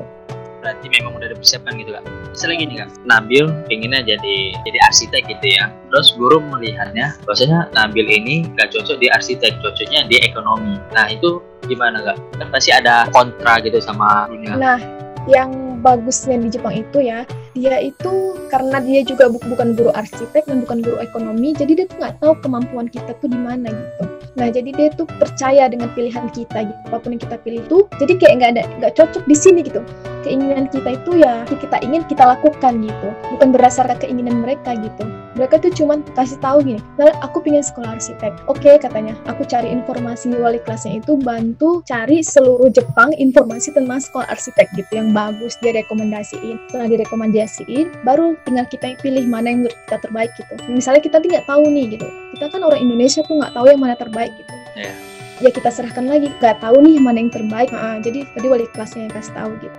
Berarti 0.65 0.89
memang 0.89 1.13
udah 1.13 1.29
dipersiapkan 1.29 1.77
gitu 1.77 1.93
kak. 1.93 2.01
Misalnya 2.33 2.57
gini 2.57 2.73
kak, 2.81 2.89
Nabil 3.05 3.45
pengennya 3.69 4.01
jadi 4.01 4.35
jadi 4.65 4.79
arsitek 4.89 5.21
gitu 5.29 5.45
ya. 5.45 5.69
Terus 5.93 6.17
guru 6.17 6.41
melihatnya, 6.41 7.13
bahwasanya 7.29 7.69
Nabil 7.77 8.09
ini 8.09 8.49
gak 8.57 8.73
cocok 8.73 8.97
di 8.97 9.13
arsitek, 9.13 9.61
cocoknya 9.61 10.09
di 10.09 10.17
ekonomi. 10.25 10.81
Nah 10.89 11.05
itu 11.13 11.37
gimana 11.69 12.01
kak? 12.01 12.17
Kan 12.41 12.47
pasti 12.49 12.73
ada 12.73 13.05
kontra 13.13 13.61
gitu 13.61 13.77
sama 13.77 14.25
dunia. 14.25 14.57
Nah, 14.57 14.81
yang 15.29 15.77
bagusnya 15.85 16.41
di 16.41 16.49
Jepang 16.49 16.73
itu 16.73 16.97
ya, 17.01 17.29
dia 17.53 17.77
itu 17.77 18.33
karena 18.49 18.81
dia 18.81 19.05
juga 19.05 19.29
bu- 19.29 19.45
bukan 19.45 19.77
guru 19.77 19.93
arsitek 19.93 20.49
dan 20.49 20.65
bukan 20.65 20.81
guru 20.81 20.97
ekonomi, 20.97 21.53
jadi 21.53 21.77
dia 21.77 21.85
tuh 21.85 21.97
nggak 22.01 22.15
tahu 22.21 22.33
kemampuan 22.41 22.89
kita 22.89 23.13
tuh 23.21 23.29
di 23.29 23.37
mana 23.37 23.69
gitu. 23.69 24.03
Nah 24.35 24.51
jadi 24.51 24.69
dia 24.75 24.87
tuh 24.91 25.07
percaya 25.07 25.71
dengan 25.71 25.91
pilihan 25.95 26.27
kita 26.31 26.67
gitu. 26.67 26.79
Apa 26.91 26.99
pun 26.99 27.15
yang 27.15 27.23
kita 27.23 27.37
pilih 27.41 27.63
tuh, 27.71 27.87
jadi 27.99 28.13
kayak 28.19 28.33
nggak 28.39 28.51
ada 28.59 28.63
nggak 28.83 28.93
cocok 28.99 29.23
di 29.27 29.35
sini 29.35 29.59
gitu. 29.63 29.79
Keinginan 30.27 30.65
kita 30.73 30.97
itu 30.97 31.21
ya 31.21 31.45
kita 31.45 31.77
ingin 31.85 32.01
kita 32.09 32.25
lakukan 32.25 32.81
gitu, 32.81 33.07
bukan 33.37 33.53
berdasarkan 33.53 34.01
keinginan 34.01 34.41
mereka 34.41 34.73
gitu. 34.73 35.05
Mereka 35.35 35.59
tuh 35.59 35.69
cuman 35.75 35.99
kasih 36.15 36.39
tahu 36.39 36.63
gini, 36.63 36.79
aku 37.19 37.43
pengen 37.43 37.61
sekolah 37.61 37.99
arsitek. 37.99 38.33
Oke 38.47 38.79
katanya, 38.79 39.13
aku 39.27 39.43
cari 39.45 39.67
informasi 39.67 40.31
wali 40.39 40.63
kelasnya 40.63 41.03
itu 41.03 41.19
bantu 41.19 41.83
cari 41.83 42.23
seluruh 42.23 42.71
Jepang 42.71 43.11
informasi 43.19 43.75
tentang 43.75 43.99
sekolah 43.99 44.25
arsitek 44.31 44.71
gitu 44.79 44.95
yang 44.95 45.11
bagus 45.11 45.59
dia 45.59 45.75
rekomendasiin. 45.75 46.57
Setelah 46.71 46.87
direkomendasiin, 46.87 47.85
baru 48.07 48.33
tinggal 48.47 48.65
kita 48.71 48.95
pilih 49.03 49.27
mana 49.27 49.53
yang 49.53 49.67
menurut 49.67 49.77
kita 49.85 49.97
terbaik 50.07 50.31
gitu. 50.39 50.53
Misalnya 50.71 51.03
kita 51.03 51.17
tidak 51.19 51.43
tahu 51.45 51.67
nih 51.67 51.99
gitu, 51.99 52.07
kita 52.33 52.49
kan 52.49 52.65
orang 52.65 52.81
Indonesia 52.81 53.21
tuh 53.27 53.35
nggak 53.43 53.53
tahu 53.53 53.65
yang 53.69 53.81
mana 53.83 53.93
terbaik 53.99 54.24
gitu. 54.31 54.53
Iya. 54.75 54.93
Ya 55.37 55.49
kita 55.51 55.67
serahkan 55.67 56.07
lagi, 56.07 56.31
nggak 56.31 56.63
tahu 56.63 56.79
nih 56.79 56.95
mana 56.97 57.19
yang 57.19 57.29
terbaik. 57.29 57.67
Nah, 57.69 57.99
jadi 57.99 58.23
tadi 58.31 58.47
wali 58.47 58.65
kelasnya 58.71 59.05
yang 59.05 59.13
kasih 59.13 59.33
tahu 59.35 59.51
gitu. 59.59 59.77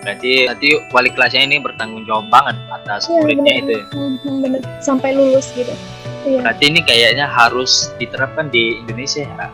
Berarti 0.00 0.48
nanti 0.48 0.68
wali 0.90 1.12
kelasnya 1.12 1.44
ini 1.44 1.60
bertanggung 1.60 2.08
jawab 2.08 2.32
banget 2.32 2.56
atas 2.72 3.04
Iya, 3.04 3.20
muridnya 3.20 3.52
bener. 3.52 3.60
itu. 3.60 3.72
ya. 3.76 3.84
Hmm, 3.92 4.36
bener 4.40 4.60
sampai 4.80 5.10
lulus 5.12 5.52
gitu. 5.52 5.74
Iya, 6.24 6.40
Berarti 6.40 6.64
ini 6.66 6.80
kayaknya 6.82 7.26
harus 7.28 7.92
diterapkan 7.96 8.48
di 8.48 8.80
Indonesia 8.80 9.22
ya. 9.22 9.48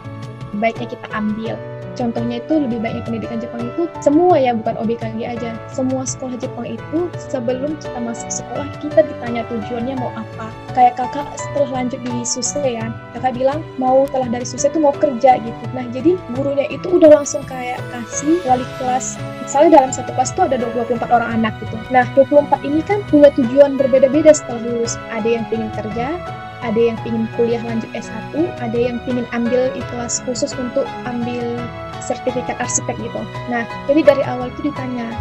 Baiknya 0.55 0.87
kita 0.95 1.07
ambil. 1.13 1.55
Contohnya 1.97 2.45
itu 2.45 2.55
lebih 2.61 2.79
baiknya 2.85 3.03
pendidikan 3.09 3.39
Jepang 3.41 3.73
itu 3.73 3.89
semua 4.05 4.37
ya 4.37 4.53
bukan 4.53 4.77
OBKG 4.77 5.19
aja. 5.25 5.57
Semua 5.73 6.05
sekolah 6.05 6.37
Jepang 6.37 6.69
itu 6.69 7.09
sebelum 7.17 7.81
kita 7.81 7.99
masuk 7.99 8.29
sekolah 8.29 8.69
kita 8.85 9.01
ditanya 9.03 9.43
tujuannya 9.49 9.97
mau 9.97 10.13
apa. 10.13 10.53
Kayak 10.77 11.01
kakak 11.01 11.27
setelah 11.41 11.83
lanjut 11.83 12.01
di 12.05 12.15
SUSE 12.23 12.61
ya, 12.63 12.93
kakak 13.17 13.33
bilang 13.41 13.65
mau 13.81 14.05
setelah 14.07 14.29
dari 14.29 14.47
SUSE 14.47 14.69
itu 14.69 14.79
mau 14.79 14.93
kerja 14.93 15.41
gitu. 15.41 15.65
Nah 15.73 15.89
jadi 15.89 16.21
gurunya 16.37 16.69
itu 16.69 16.87
udah 17.01 17.25
langsung 17.25 17.41
kayak 17.49 17.81
kasih 17.91 18.39
wali 18.45 18.67
kelas. 18.77 19.17
Misalnya 19.43 19.81
dalam 19.81 19.91
satu 19.91 20.13
kelas 20.13 20.37
itu 20.37 20.43
ada 20.45 20.57
24 20.61 21.09
orang 21.09 21.31
anak 21.41 21.57
gitu. 21.65 21.81
Nah 21.89 22.05
24 22.13 22.61
ini 22.69 22.85
kan 22.85 23.01
punya 23.09 23.33
tujuan 23.33 23.81
berbeda-beda 23.81 24.37
setelah 24.37 24.61
lulus. 24.69 25.01
Ada 25.09 25.41
yang 25.41 25.45
pengen 25.49 25.73
kerja, 25.73 26.21
ada 26.63 26.79
yang 26.79 26.99
ingin 27.05 27.29
kuliah 27.37 27.61
lanjut 27.65 27.89
S1, 27.93 28.33
ada 28.63 28.79
yang 28.79 28.97
ingin 29.05 29.27
ambil 29.35 29.73
kelas 29.93 30.25
khusus 30.25 30.55
untuk 30.57 30.89
ambil 31.05 31.61
sertifikat 32.01 32.57
arsitek 32.61 32.97
gitu. 33.01 33.21
Nah, 33.51 33.67
jadi 33.91 34.01
dari 34.05 34.23
awal 34.25 34.49
itu 34.53 34.71
ditanya, 34.71 35.13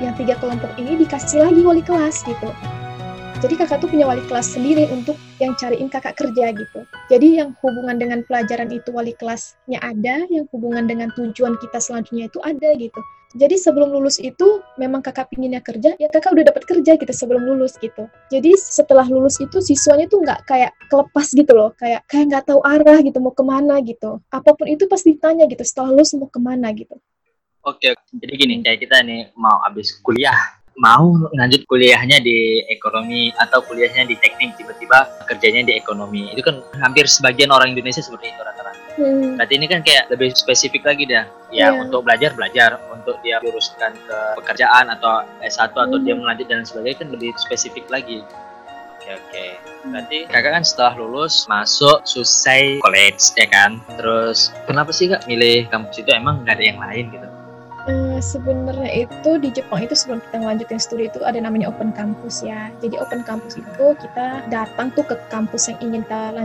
yang 0.00 0.16
tiga 0.16 0.34
kelompok 0.40 0.72
ini 0.80 0.96
dikasih 1.04 1.44
lagi 1.44 1.60
wali 1.60 1.84
kelas 1.84 2.24
gitu. 2.24 2.50
Jadi 3.40 3.56
kakak 3.56 3.80
tuh 3.80 3.88
punya 3.88 4.04
wali 4.04 4.20
kelas 4.28 4.52
sendiri 4.52 4.84
untuk 4.92 5.16
yang 5.40 5.56
cariin 5.56 5.88
kakak 5.88 6.12
kerja 6.12 6.52
gitu. 6.52 6.80
Jadi 7.08 7.40
yang 7.40 7.56
hubungan 7.64 7.96
dengan 7.96 8.20
pelajaran 8.28 8.68
itu 8.68 8.92
wali 8.92 9.16
kelasnya 9.16 9.80
ada, 9.80 10.28
yang 10.28 10.44
hubungan 10.52 10.84
dengan 10.84 11.08
tujuan 11.16 11.56
kita 11.56 11.80
selanjutnya 11.80 12.28
itu 12.28 12.36
ada 12.44 12.68
gitu. 12.76 13.00
Jadi 13.30 13.54
sebelum 13.62 13.94
lulus 13.94 14.18
itu 14.18 14.58
memang 14.74 14.98
kakak 15.06 15.30
pinginnya 15.30 15.62
kerja, 15.62 15.94
ya 15.94 16.10
kakak 16.10 16.34
udah 16.34 16.50
dapat 16.50 16.66
kerja 16.66 16.98
gitu 16.98 17.12
sebelum 17.14 17.46
lulus 17.46 17.78
gitu. 17.78 18.10
Jadi 18.26 18.58
setelah 18.58 19.06
lulus 19.06 19.38
itu 19.38 19.62
siswanya 19.62 20.10
tuh 20.10 20.18
nggak 20.26 20.50
kayak 20.50 20.74
kelepas 20.90 21.30
gitu 21.30 21.52
loh, 21.54 21.70
kayak 21.78 22.02
kayak 22.10 22.26
nggak 22.26 22.44
tahu 22.50 22.58
arah 22.66 22.98
gitu 22.98 23.22
mau 23.22 23.30
ke 23.30 23.44
mana 23.46 23.78
gitu. 23.86 24.18
Apa 24.34 24.50
pun 24.58 24.66
itu 24.66 24.90
pasti 24.90 25.14
ditanya 25.14 25.46
gitu 25.46 25.62
setelah 25.62 25.94
lulus 25.94 26.10
mau 26.18 26.26
ke 26.26 26.42
mana 26.42 26.74
gitu. 26.74 26.98
Oke, 27.62 27.92
oke. 27.92 28.02
jadi 28.18 28.32
gini, 28.34 28.54
kayak 28.66 28.78
kita 28.82 29.04
nih 29.04 29.30
mau 29.36 29.62
habis 29.62 29.94
kuliah, 30.00 30.34
mau 30.80 31.12
lanjut 31.36 31.62
kuliahnya 31.68 32.24
di 32.24 32.64
ekonomi 32.72 33.30
atau 33.36 33.60
kuliahnya 33.62 34.08
di 34.08 34.16
teknik, 34.16 34.56
tiba-tiba 34.56 35.06
kerjanya 35.28 35.68
di 35.68 35.76
ekonomi. 35.76 36.32
Itu 36.32 36.40
kan 36.40 36.64
hampir 36.80 37.04
sebagian 37.04 37.52
orang 37.52 37.76
Indonesia 37.76 38.00
seperti 38.00 38.32
itu 38.32 38.40
rata-rata. 38.40 38.79
Hmm, 38.98 39.38
Berarti 39.38 39.54
ini 39.54 39.66
kan 39.70 39.80
kayak 39.82 40.10
lebih 40.10 40.34
spesifik 40.34 40.82
lagi 40.82 41.06
dah. 41.06 41.24
Ya, 41.50 41.70
Iya. 41.70 41.82
untuk 41.82 42.06
belajar 42.06 42.34
belajar, 42.34 42.78
untuk 42.90 43.18
dia 43.22 43.38
luruskan 43.42 43.94
ke 43.94 44.18
pekerjaan 44.42 44.86
atau 44.90 45.26
S1 45.42 45.74
atau 45.74 45.98
Hmm. 45.98 46.04
dia 46.06 46.14
melanjut 46.14 46.46
dan 46.46 46.62
sebagainya 46.62 47.06
kan 47.06 47.08
lebih 47.10 47.30
spesifik 47.38 47.86
lagi. 47.90 48.22
Oke, 49.00 49.16
oke. 49.16 49.46
Berarti 49.90 50.18
kakak 50.28 50.52
kan 50.60 50.64
setelah 50.66 50.92
lulus 50.94 51.48
masuk 51.48 52.04
Susai 52.04 52.78
College 52.84 53.32
ya 53.34 53.48
kan. 53.48 53.80
Terus 53.98 54.52
kenapa 54.68 54.92
sih 54.92 55.08
kak 55.08 55.24
milih 55.26 55.66
kampus 55.72 55.98
itu 55.98 56.10
emang 56.12 56.44
nggak 56.44 56.60
ada 56.60 56.64
yang 56.64 56.78
lain 56.78 57.04
gitu? 57.10 57.26
Eh, 57.88 58.20
sebenarnya 58.20 59.08
itu 59.08 59.30
di 59.40 59.48
Jepang 59.50 59.80
itu 59.80 59.96
sebelum 59.96 60.20
kita 60.20 60.36
lanjutin 60.44 60.76
studi 60.76 61.08
itu 61.08 61.24
ada 61.24 61.40
namanya 61.40 61.72
open 61.72 61.96
campus 61.96 62.44
ya. 62.44 62.68
Jadi 62.84 63.00
open 63.00 63.24
campus 63.24 63.56
itu 63.56 63.86
kita 63.96 64.44
datang 64.52 64.92
tuh 64.92 65.02
ke 65.08 65.16
kampus 65.32 65.72
yang 65.72 65.80
ingin 65.80 66.04
kita 66.04 66.36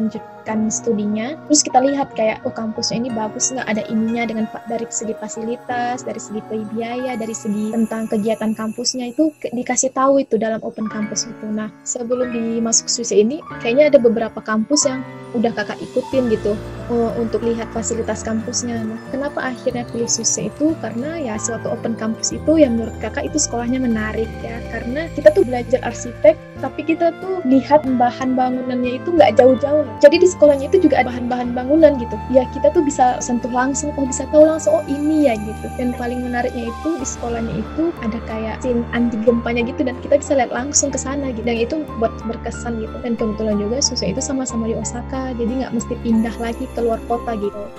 lanjutkan 0.45 0.69
studinya. 0.69 1.27
Terus 1.49 1.61
kita 1.65 1.79
lihat 1.81 2.13
kayak 2.13 2.45
oh 2.45 2.53
kampusnya 2.53 3.01
ini 3.01 3.09
bagus 3.09 3.49
nggak 3.49 3.65
ada 3.65 3.83
ininya 3.89 4.23
dengan 4.29 4.45
dari 4.69 4.85
segi 4.93 5.17
fasilitas, 5.17 6.05
dari 6.05 6.21
segi 6.21 6.41
biaya, 6.69 7.17
dari 7.17 7.33
segi 7.33 7.73
tentang 7.73 8.05
kegiatan 8.05 8.53
kampusnya 8.53 9.09
itu 9.09 9.33
dikasih 9.41 9.89
tahu 9.97 10.21
itu 10.21 10.37
dalam 10.37 10.61
open 10.61 10.85
campus 10.93 11.25
itu. 11.25 11.45
Nah 11.49 11.73
sebelum 11.81 12.29
dimasuk 12.29 12.85
SUSE 12.85 13.17
ini 13.17 13.41
kayaknya 13.57 13.89
ada 13.89 13.97
beberapa 13.97 14.37
kampus 14.37 14.85
yang 14.85 15.01
udah 15.35 15.51
kakak 15.51 15.81
ikutin 15.83 16.31
gitu 16.31 16.55
uh, 16.87 17.11
untuk 17.19 17.43
lihat 17.43 17.67
fasilitas 17.75 18.23
kampusnya. 18.23 18.79
Nah, 18.87 18.99
kenapa 19.11 19.51
akhirnya 19.51 19.83
pilih 19.91 20.07
SUSE 20.07 20.47
itu? 20.47 20.71
Karena 20.79 21.19
ya 21.19 21.35
suatu 21.35 21.67
open 21.69 21.99
campus 21.99 22.31
itu 22.31 22.55
yang 22.55 22.79
menurut 22.79 22.95
kakak 23.03 23.27
itu 23.27 23.37
sekolahnya 23.37 23.83
menarik 23.83 24.31
ya. 24.39 24.63
Karena 24.71 25.11
kita 25.11 25.35
tuh 25.35 25.43
belajar 25.43 25.83
arsitek, 25.83 26.39
tapi 26.65 26.81
kita 26.81 27.13
tuh 27.21 27.45
lihat 27.45 27.85
bahan 27.85 28.33
bangunannya 28.33 28.97
itu 28.97 29.13
nggak 29.13 29.37
jauh-jauh. 29.37 29.85
Jadi 30.01 30.17
di 30.17 30.25
sekolahnya 30.25 30.73
itu 30.73 30.89
juga 30.89 31.05
ada 31.05 31.13
bahan-bahan 31.13 31.53
bangunan 31.53 31.93
gitu. 32.01 32.17
Ya 32.33 32.49
kita 32.49 32.73
tuh 32.73 32.81
bisa 32.81 33.21
sentuh 33.21 33.53
langsung, 33.53 33.93
oh 33.93 34.09
bisa 34.09 34.25
tahu 34.33 34.49
langsung, 34.49 34.81
oh 34.81 34.83
ini 34.89 35.29
ya 35.29 35.37
gitu. 35.37 35.69
Dan 35.77 35.93
paling 35.93 36.25
menariknya 36.25 36.73
itu 36.73 36.89
di 36.97 37.05
sekolahnya 37.05 37.53
itu 37.53 37.93
ada 38.01 38.17
kayak 38.25 38.65
scene 38.65 38.81
anti 38.97 39.21
gempanya 39.21 39.61
gitu 39.61 39.85
dan 39.85 39.93
kita 40.01 40.17
bisa 40.17 40.33
lihat 40.33 40.49
langsung 40.49 40.89
ke 40.89 40.97
sana 40.97 41.29
gitu. 41.29 41.45
Dan 41.45 41.61
itu 41.61 41.75
buat 42.01 42.11
berkesan 42.25 42.81
gitu. 42.81 42.97
Dan 43.05 43.13
kebetulan 43.13 43.61
juga 43.61 43.77
SUSE 43.85 44.09
itu 44.09 44.21
sama-sama 44.25 44.65
di 44.65 44.73
Osaka, 44.73 45.37
jadi 45.37 45.61
nggak 45.61 45.73
mesti 45.77 45.93
pindah 46.01 46.33
lagi 46.41 46.65
keluar 46.73 46.97
kota 47.05 47.37
gitu. 47.37 47.69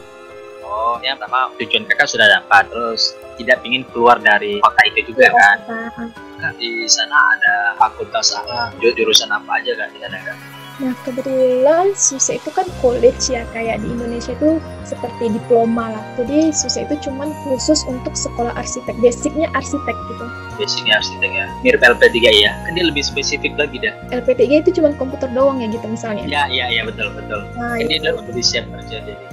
Oh, 0.63 1.03
yang 1.03 1.19
pertama 1.19 1.51
tujuan 1.59 1.91
kakak 1.91 2.07
sudah 2.07 2.27
dapat, 2.31 2.71
terus 2.71 3.19
tidak 3.35 3.59
ingin 3.67 3.83
keluar 3.91 4.23
dari 4.23 4.63
kota 4.63 4.83
itu 4.95 5.11
juga 5.11 5.27
Di 5.27 5.35
kan? 5.35 5.59
Osaka. 5.67 6.26
Kak, 6.37 6.53
di 6.57 6.85
sana 6.85 7.17
ada 7.33 7.55
fakultas 7.75 8.29
apa, 8.31 8.69
ju- 8.77 8.93
jurusan 8.93 9.29
apa 9.29 9.57
aja 9.57 9.73
kak 9.75 9.89
di 9.91 9.99
sana 9.99 10.19
kak? 10.21 10.37
Nah, 10.77 10.93
kebetulan 11.01 11.97
SUSE 11.97 12.37
itu 12.37 12.53
kan 12.53 12.69
college 12.79 13.33
ya, 13.33 13.49
kayak 13.51 13.81
di 13.81 13.89
Indonesia 13.89 14.37
itu 14.37 14.61
seperti 14.85 15.33
diploma 15.33 15.89
lah. 15.89 16.05
Jadi 16.15 16.53
SUSE 16.53 16.85
itu 16.85 17.09
cuman 17.09 17.33
khusus 17.43 17.81
untuk 17.89 18.13
sekolah 18.13 18.53
arsitek, 18.53 18.93
basicnya 19.01 19.49
arsitek 19.57 19.97
gitu. 20.07 20.25
Basicnya 20.61 21.01
arsitek 21.01 21.31
ya, 21.33 21.49
mirip 21.65 21.81
LP3 21.81 22.17
ya, 22.29 22.53
kan 22.61 22.77
dia 22.77 22.85
lebih 22.85 23.01
spesifik 23.01 23.57
lagi 23.57 23.81
dah. 23.81 23.97
LPTG 24.13 24.69
itu 24.69 24.71
cuman 24.77 24.93
komputer 24.95 25.33
doang 25.33 25.65
ya 25.65 25.73
gitu 25.73 25.89
misalnya. 25.89 26.29
Ya, 26.29 26.45
ya, 26.47 26.69
ya 26.69 26.85
betul 26.85 27.09
betul. 27.17 27.41
Nah, 27.57 27.81
Kan 27.81 27.89
dia 27.89 27.97
itu. 27.97 28.05
udah 28.05 28.29
lebih 28.29 28.45
siap 28.45 28.69
kerja 28.69 29.01
jadi. 29.01 29.25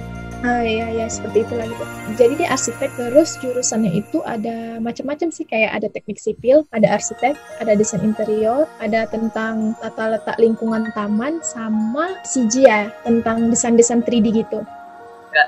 Ah 0.44 0.60
iya 0.60 0.92
ya 0.92 1.06
seperti 1.08 1.48
itulah 1.48 1.64
gitu. 1.64 1.84
Jadi 2.20 2.32
dia 2.44 2.52
arsitek 2.52 2.92
terus 3.00 3.40
jurusannya 3.40 3.96
itu 3.96 4.20
ada 4.28 4.76
macam-macam 4.76 5.32
sih 5.32 5.48
kayak 5.48 5.72
ada 5.72 5.88
teknik 5.88 6.20
sipil, 6.20 6.68
ada 6.68 7.00
arsitek, 7.00 7.32
ada 7.64 7.72
desain 7.72 8.04
interior, 8.04 8.68
ada 8.76 9.08
tentang 9.08 9.72
tata 9.80 10.12
letak 10.12 10.36
lingkungan 10.36 10.92
taman 10.92 11.40
sama 11.40 12.20
CG 12.28 12.68
ya 12.68 12.92
tentang 13.08 13.48
desain-desain 13.48 14.04
3D 14.04 14.44
gitu. 14.44 14.60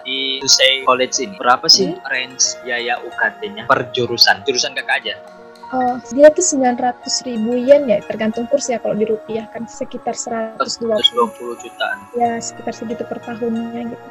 Di 0.02 0.40
Susei 0.42 0.82
College 0.82 1.14
ini 1.22 1.36
berapa 1.38 1.68
sih 1.68 1.92
Hmm. 1.92 2.00
range 2.08 2.56
biaya 2.64 2.96
UKT-nya 3.04 3.68
per 3.68 3.92
jurusan? 3.92 4.42
Jurusan 4.48 4.72
kakak 4.74 5.04
aja. 5.04 5.14
Oh, 5.76 5.98
dia 6.10 6.30
tuh 6.32 6.42
900 6.42 7.26
ribu 7.26 7.52
yen 7.58 7.90
ya, 7.90 7.98
tergantung 8.02 8.48
kurs 8.48 8.70
ya 8.70 8.78
kalau 8.78 8.96
dirupiahkan 8.96 9.66
sekitar 9.66 10.14
120 10.14 10.88
120 10.88 11.58
jutaan. 11.58 11.98
ya 12.16 12.38
sekitar 12.40 12.72
segitu 12.72 13.02
per 13.04 13.18
tahunnya 13.20 13.92
gitu. 13.94 14.06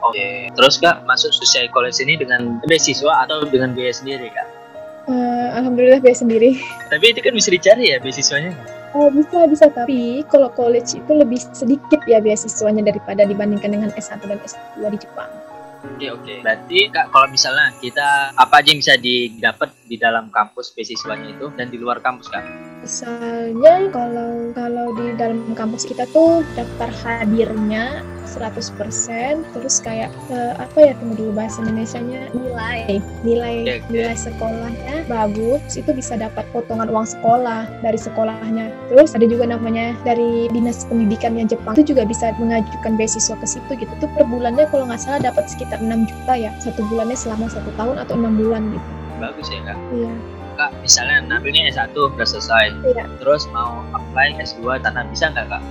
Oke. 0.00 0.48
Terus 0.56 0.80
kak 0.80 1.04
masuk 1.04 1.30
Susei 1.36 1.68
College 1.68 2.00
ini 2.02 2.16
dengan 2.16 2.60
beasiswa 2.64 3.24
atau 3.24 3.44
dengan 3.44 3.76
biaya 3.76 3.92
sendiri 3.92 4.32
kak? 4.32 4.48
Eh, 5.10 5.48
Alhamdulillah 5.56 6.00
biaya 6.00 6.16
sendiri. 6.16 6.60
Tapi 6.88 7.12
itu 7.12 7.20
kan 7.20 7.32
bisa 7.34 7.50
dicari 7.52 7.92
ya 7.92 7.98
beasiswanya. 8.00 8.52
Oh 8.90 9.06
bisa 9.06 9.46
bisa 9.46 9.70
tapi 9.70 10.26
kalau 10.26 10.50
college 10.50 10.98
itu 10.98 11.12
lebih 11.14 11.38
sedikit 11.54 12.02
ya 12.10 12.18
beasiswanya 12.18 12.82
daripada 12.82 13.22
dibandingkan 13.22 13.70
dengan 13.70 13.90
S1 13.94 14.18
dan 14.26 14.42
S2 14.42 14.82
di 14.90 14.98
Jepang. 14.98 15.30
Oke 15.86 16.06
oke. 16.12 16.34
Berarti 16.44 16.90
kak 16.92 17.08
kalau 17.14 17.26
misalnya 17.30 17.72
kita 17.78 18.34
apa 18.36 18.54
aja 18.60 18.68
yang 18.68 18.80
bisa 18.82 18.94
didapat 18.98 19.70
di 19.86 19.96
dalam 19.96 20.28
kampus 20.28 20.74
beasiswanya 20.74 21.38
itu 21.38 21.48
dan 21.54 21.70
di 21.70 21.78
luar 21.78 22.02
kampus 22.02 22.28
kak? 22.28 22.69
Misalnya 22.80 23.92
kalau 23.92 24.56
kalau 24.56 24.86
di 24.96 25.12
dalam 25.20 25.52
kampus 25.52 25.84
kita 25.84 26.08
tuh 26.16 26.40
daftar 26.56 26.88
hadirnya 27.04 28.00
100% 28.24 28.72
terus 29.52 29.82
kayak 29.82 30.08
eh, 30.30 30.54
apa 30.56 30.78
ya 30.78 30.92
tunggu 30.96 31.18
dulu 31.18 31.30
bahasa 31.36 31.60
Indonesianya? 31.60 32.30
Nilai. 32.32 33.02
Nilai 33.26 33.84
nilai 33.90 34.16
sekolahnya 34.16 35.04
bagus 35.12 35.76
itu 35.76 35.90
bisa 35.92 36.16
dapat 36.16 36.46
potongan 36.56 36.88
uang 36.88 37.04
sekolah 37.04 37.68
dari 37.84 37.98
sekolahnya. 38.00 38.72
Terus 38.88 39.12
ada 39.12 39.26
juga 39.28 39.50
namanya 39.50 39.92
dari 40.06 40.48
dinas 40.48 40.86
pendidikannya 40.88 41.50
Jepang 41.50 41.76
itu 41.76 41.92
juga 41.92 42.08
bisa 42.08 42.32
mengajukan 42.40 42.96
beasiswa 42.96 43.36
ke 43.36 43.46
situ 43.46 43.70
gitu. 43.76 43.92
Tuh 44.00 44.08
per 44.16 44.24
bulannya 44.24 44.64
kalau 44.72 44.88
nggak 44.88 45.02
salah 45.02 45.20
dapat 45.20 45.50
sekitar 45.52 45.82
6 45.84 45.90
juta 46.08 46.32
ya 46.32 46.50
satu 46.64 46.80
bulannya 46.88 47.18
selama 47.18 47.50
satu 47.50 47.68
tahun 47.76 48.00
atau 48.00 48.14
enam 48.16 48.40
bulan 48.40 48.72
gitu. 48.72 48.88
Bagus 49.20 49.46
ya 49.52 49.60
kak. 49.68 49.76
Iya 49.92 50.39
kak 50.60 50.70
misalnya 50.78 51.24
ngambilnya 51.24 51.72
S1 51.72 51.96
udah 51.96 52.28
selesai 52.28 52.76
Iya. 52.84 53.08
terus 53.16 53.48
mau 53.48 53.80
apply 53.90 54.36
S2 54.36 54.76
tanah 54.78 55.08
bisa 55.08 55.32
nggak 55.32 55.48
kak 55.48 55.62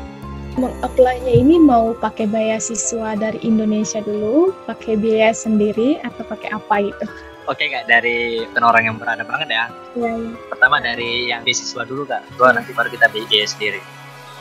mengapply-nya 0.57 1.33
ini 1.37 1.55
mau 1.55 1.93
pakai 1.93 2.25
beasiswa 2.25 3.15
dari 3.15 3.39
Indonesia 3.39 4.01
dulu, 4.01 4.51
pakai 4.65 4.97
biaya 4.97 5.31
sendiri 5.31 6.01
atau 6.01 6.25
pakai 6.25 6.51
apa 6.51 6.75
gitu. 6.83 7.05
oke 7.45 7.63
kak 7.63 7.85
dari 7.85 8.43
kan 8.49 8.65
orang 8.65 8.83
yang 8.85 8.95
berada 8.97 9.21
banget 9.23 9.47
ya 9.49 9.65
Ya, 9.93 10.09
ya. 10.09 10.33
pertama 10.49 10.77
dari 10.79 11.29
yang 11.29 11.41
beasiswa 11.41 11.81
dulu 11.81 12.03
kak 12.03 12.25
Terus 12.31 12.51
nanti 12.51 12.71
baru 12.73 12.89
kita 12.89 13.07
biaya 13.07 13.45
sendiri 13.45 13.81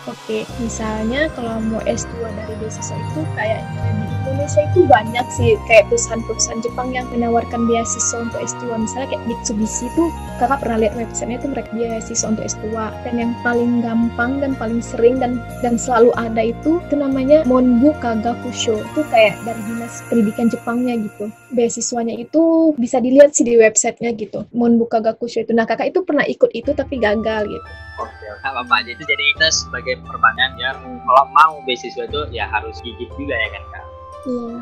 Oke, 0.06 0.48
misalnya 0.56 1.28
kalau 1.36 1.60
mau 1.60 1.84
S2 1.84 2.08
dari 2.32 2.54
beasiswa 2.56 2.96
itu 2.96 3.20
kayaknya 3.36 3.92
di 3.92 4.06
Indonesia 4.38 4.70
itu 4.70 4.86
banyak 4.86 5.26
sih 5.34 5.58
kayak 5.66 5.90
perusahaan-perusahaan 5.90 6.62
Jepang 6.62 6.94
yang 6.94 7.10
menawarkan 7.10 7.66
beasiswa 7.66 8.22
untuk 8.22 8.38
S2. 8.38 8.70
Misalnya 8.70 9.10
kayak 9.10 9.26
Mitsubishi 9.26 9.90
itu 9.90 10.14
kakak 10.38 10.62
pernah 10.62 10.78
lihat 10.78 10.94
websitenya 10.94 11.42
itu 11.42 11.48
mereka 11.50 11.70
beasiswa 11.74 12.26
untuk 12.30 12.46
S2. 12.46 12.70
Dan 13.02 13.14
yang 13.18 13.32
paling 13.42 13.82
gampang 13.82 14.38
dan 14.38 14.54
paling 14.54 14.78
sering 14.78 15.18
dan 15.18 15.42
dan 15.58 15.74
selalu 15.74 16.14
ada 16.14 16.54
itu 16.54 16.78
itu 16.86 16.94
namanya 16.94 17.42
Monbu 17.50 17.90
Kagakusho. 17.98 18.78
Itu 18.78 19.02
kayak 19.10 19.42
dari 19.42 19.58
dinas 19.66 20.06
pendidikan 20.06 20.46
Jepangnya 20.46 20.94
gitu. 21.02 21.34
Beasiswanya 21.58 22.14
itu 22.14 22.70
bisa 22.78 23.02
dilihat 23.02 23.34
sih 23.34 23.42
di 23.42 23.58
websitenya 23.58 24.14
gitu. 24.14 24.46
Monbu 24.54 24.86
Kagakusho 24.86 25.42
itu. 25.42 25.50
Nah 25.50 25.66
kakak 25.66 25.90
itu 25.90 26.06
pernah 26.06 26.22
ikut 26.22 26.54
itu 26.54 26.70
tapi 26.78 27.02
gagal 27.02 27.42
gitu. 27.50 27.68
oke 27.98 28.26
apa-apa 28.46 28.86
aja 28.86 28.94
itu 28.94 29.02
jadi 29.02 29.24
kita 29.34 29.50
sebagai 29.50 29.98
perbankan 30.06 30.54
ya 30.54 30.70
kalau 30.78 31.26
mau 31.34 31.58
beasiswa 31.66 32.06
itu 32.06 32.30
ya 32.30 32.46
harus 32.46 32.78
gigit 32.86 33.10
juga 33.18 33.34
ya 33.34 33.50
kan 33.50 33.62
kak 33.74 33.87
Iya. 34.26 34.54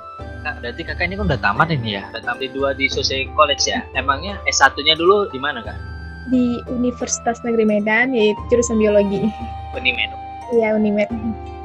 Kak, 0.44 0.54
berarti 0.62 0.82
kakak 0.86 1.04
ini 1.08 1.14
kan 1.18 1.24
udah 1.26 1.40
tamat 1.40 1.68
ini 1.72 1.98
ya 1.98 2.02
udah 2.12 2.22
tamat 2.22 2.40
di 2.44 2.48
dua 2.52 2.70
di 2.76 2.86
Sosei 2.86 3.26
College 3.34 3.64
ya 3.66 3.82
emangnya 3.98 4.38
S1 4.46 4.76
nya 4.84 4.94
dulu 4.94 5.26
di 5.32 5.40
mana 5.42 5.58
kak 5.64 5.74
di 6.30 6.58
Universitas 6.70 7.38
Negeri 7.46 7.66
Medan 7.66 8.10
yaitu 8.14 8.38
jurusan 8.50 8.78
biologi. 8.78 9.30
Unimed 9.74 10.10
Iya 10.54 10.78
Unimed. 10.78 11.10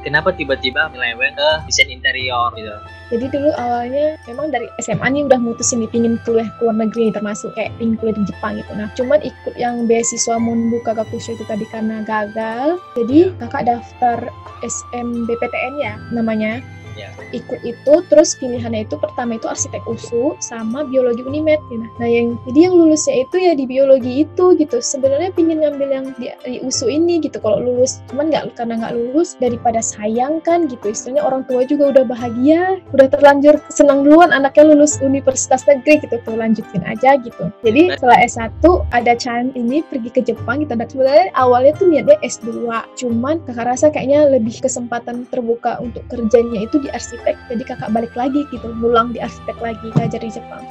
kenapa 0.02 0.34
tiba-tiba 0.34 0.90
melewet 0.90 1.38
ke 1.38 1.48
desain 1.70 1.86
interior 1.86 2.50
gitu 2.58 2.74
Jadi 3.14 3.30
dulu 3.30 3.54
awalnya 3.54 4.18
memang 4.26 4.50
dari 4.50 4.66
SMA 4.82 5.04
nih 5.04 5.22
udah 5.30 5.38
mutusin 5.38 5.84
nih 5.84 5.90
pingin 5.94 6.18
kuliah 6.26 6.48
ke 6.58 6.64
luar 6.64 6.74
negeri 6.80 7.12
nih, 7.12 7.14
termasuk 7.14 7.52
kayak 7.54 7.70
pingin 7.76 7.94
kuliah 8.00 8.16
di 8.16 8.24
Jepang 8.24 8.56
gitu. 8.56 8.72
Nah 8.72 8.88
cuman 8.96 9.20
ikut 9.20 9.54
yang 9.60 9.84
beasiswa 9.84 10.40
Monbu 10.40 10.80
Kagakusho 10.82 11.36
itu 11.36 11.44
tadi 11.44 11.68
karena 11.68 12.00
gagal. 12.02 12.80
Jadi 12.96 13.36
kakak 13.36 13.68
daftar 13.68 14.18
SMBPTN 14.64 15.74
ya 15.76 15.94
namanya. 16.10 16.64
Ya. 16.98 17.08
Ikut 17.32 17.60
itu 17.64 17.94
terus 18.12 18.36
pilihannya 18.36 18.84
itu 18.84 19.00
pertama 19.00 19.40
itu 19.40 19.48
arsitek 19.48 19.80
USU 19.88 20.36
sama 20.44 20.84
biologi 20.84 21.24
Unimed 21.24 21.60
gitu. 21.72 21.86
Nah 21.96 22.08
yang 22.08 22.36
jadi 22.50 22.68
yang 22.68 22.74
lulusnya 22.76 23.14
itu 23.24 23.36
ya 23.40 23.52
di 23.56 23.64
biologi 23.64 24.26
itu 24.28 24.44
gitu. 24.60 24.76
Sebenarnya 24.82 25.32
pingin 25.32 25.64
ngambil 25.64 25.88
yang 25.88 26.06
di, 26.20 26.28
di 26.44 26.60
USU 26.60 26.92
ini 26.92 27.22
gitu 27.22 27.40
kalau 27.40 27.62
lulus. 27.62 28.04
Cuman 28.12 28.28
nggak 28.28 28.58
karena 28.60 28.82
nggak 28.84 28.94
lulus 28.98 29.38
daripada 29.40 29.80
sayang 29.80 30.44
kan 30.44 30.68
gitu. 30.68 30.92
Istilahnya 30.92 31.24
orang 31.24 31.42
tua 31.48 31.64
juga 31.64 31.96
udah 31.96 32.04
bahagia, 32.04 32.82
udah 32.92 33.08
terlanjur 33.08 33.56
senang 33.72 34.04
duluan 34.04 34.34
anaknya 34.34 34.74
lulus 34.74 35.00
universitas 35.00 35.64
negeri 35.64 36.04
gitu 36.04 36.20
tuh 36.26 36.36
lanjutin 36.36 36.84
aja 36.84 37.16
gitu. 37.16 37.48
Jadi 37.64 37.96
setelah 37.96 38.18
S1 38.20 38.64
ada 38.92 39.12
chance 39.16 39.54
ini 39.56 39.80
pergi 39.86 40.10
ke 40.12 40.20
Jepang 40.20 40.60
gitu. 40.60 40.76
Dan 40.76 40.88
sebenarnya 40.90 41.28
awalnya 41.38 41.72
tuh 41.78 41.88
niatnya 41.88 42.18
S2. 42.20 42.68
Cuman 42.98 43.40
kakak 43.48 43.66
rasa 43.72 43.88
kayaknya 43.88 44.28
lebih 44.28 44.58
kesempatan 44.60 45.24
terbuka 45.30 45.78
untuk 45.78 46.04
kerjanya 46.10 46.66
itu 46.66 46.81
di 46.82 46.90
arsitek. 46.90 47.38
Jadi 47.48 47.62
kakak 47.62 47.94
balik 47.94 48.12
lagi 48.18 48.44
gitu, 48.50 48.66
ngulang 48.82 49.14
di 49.14 49.22
arsitek 49.22 49.56
lagi 49.62 49.88
belajar 49.94 50.20
di 50.20 50.30
Jepang. 50.34 50.66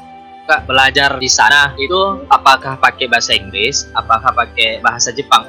kak 0.50 0.68
belajar 0.68 1.16
di 1.22 1.30
sana 1.32 1.72
itu 1.80 2.28
apakah 2.28 2.76
pakai 2.76 3.08
bahasa 3.08 3.32
Inggris 3.32 3.88
apakah 3.96 4.34
pakai 4.34 4.84
bahasa 4.84 5.14
Jepang 5.16 5.48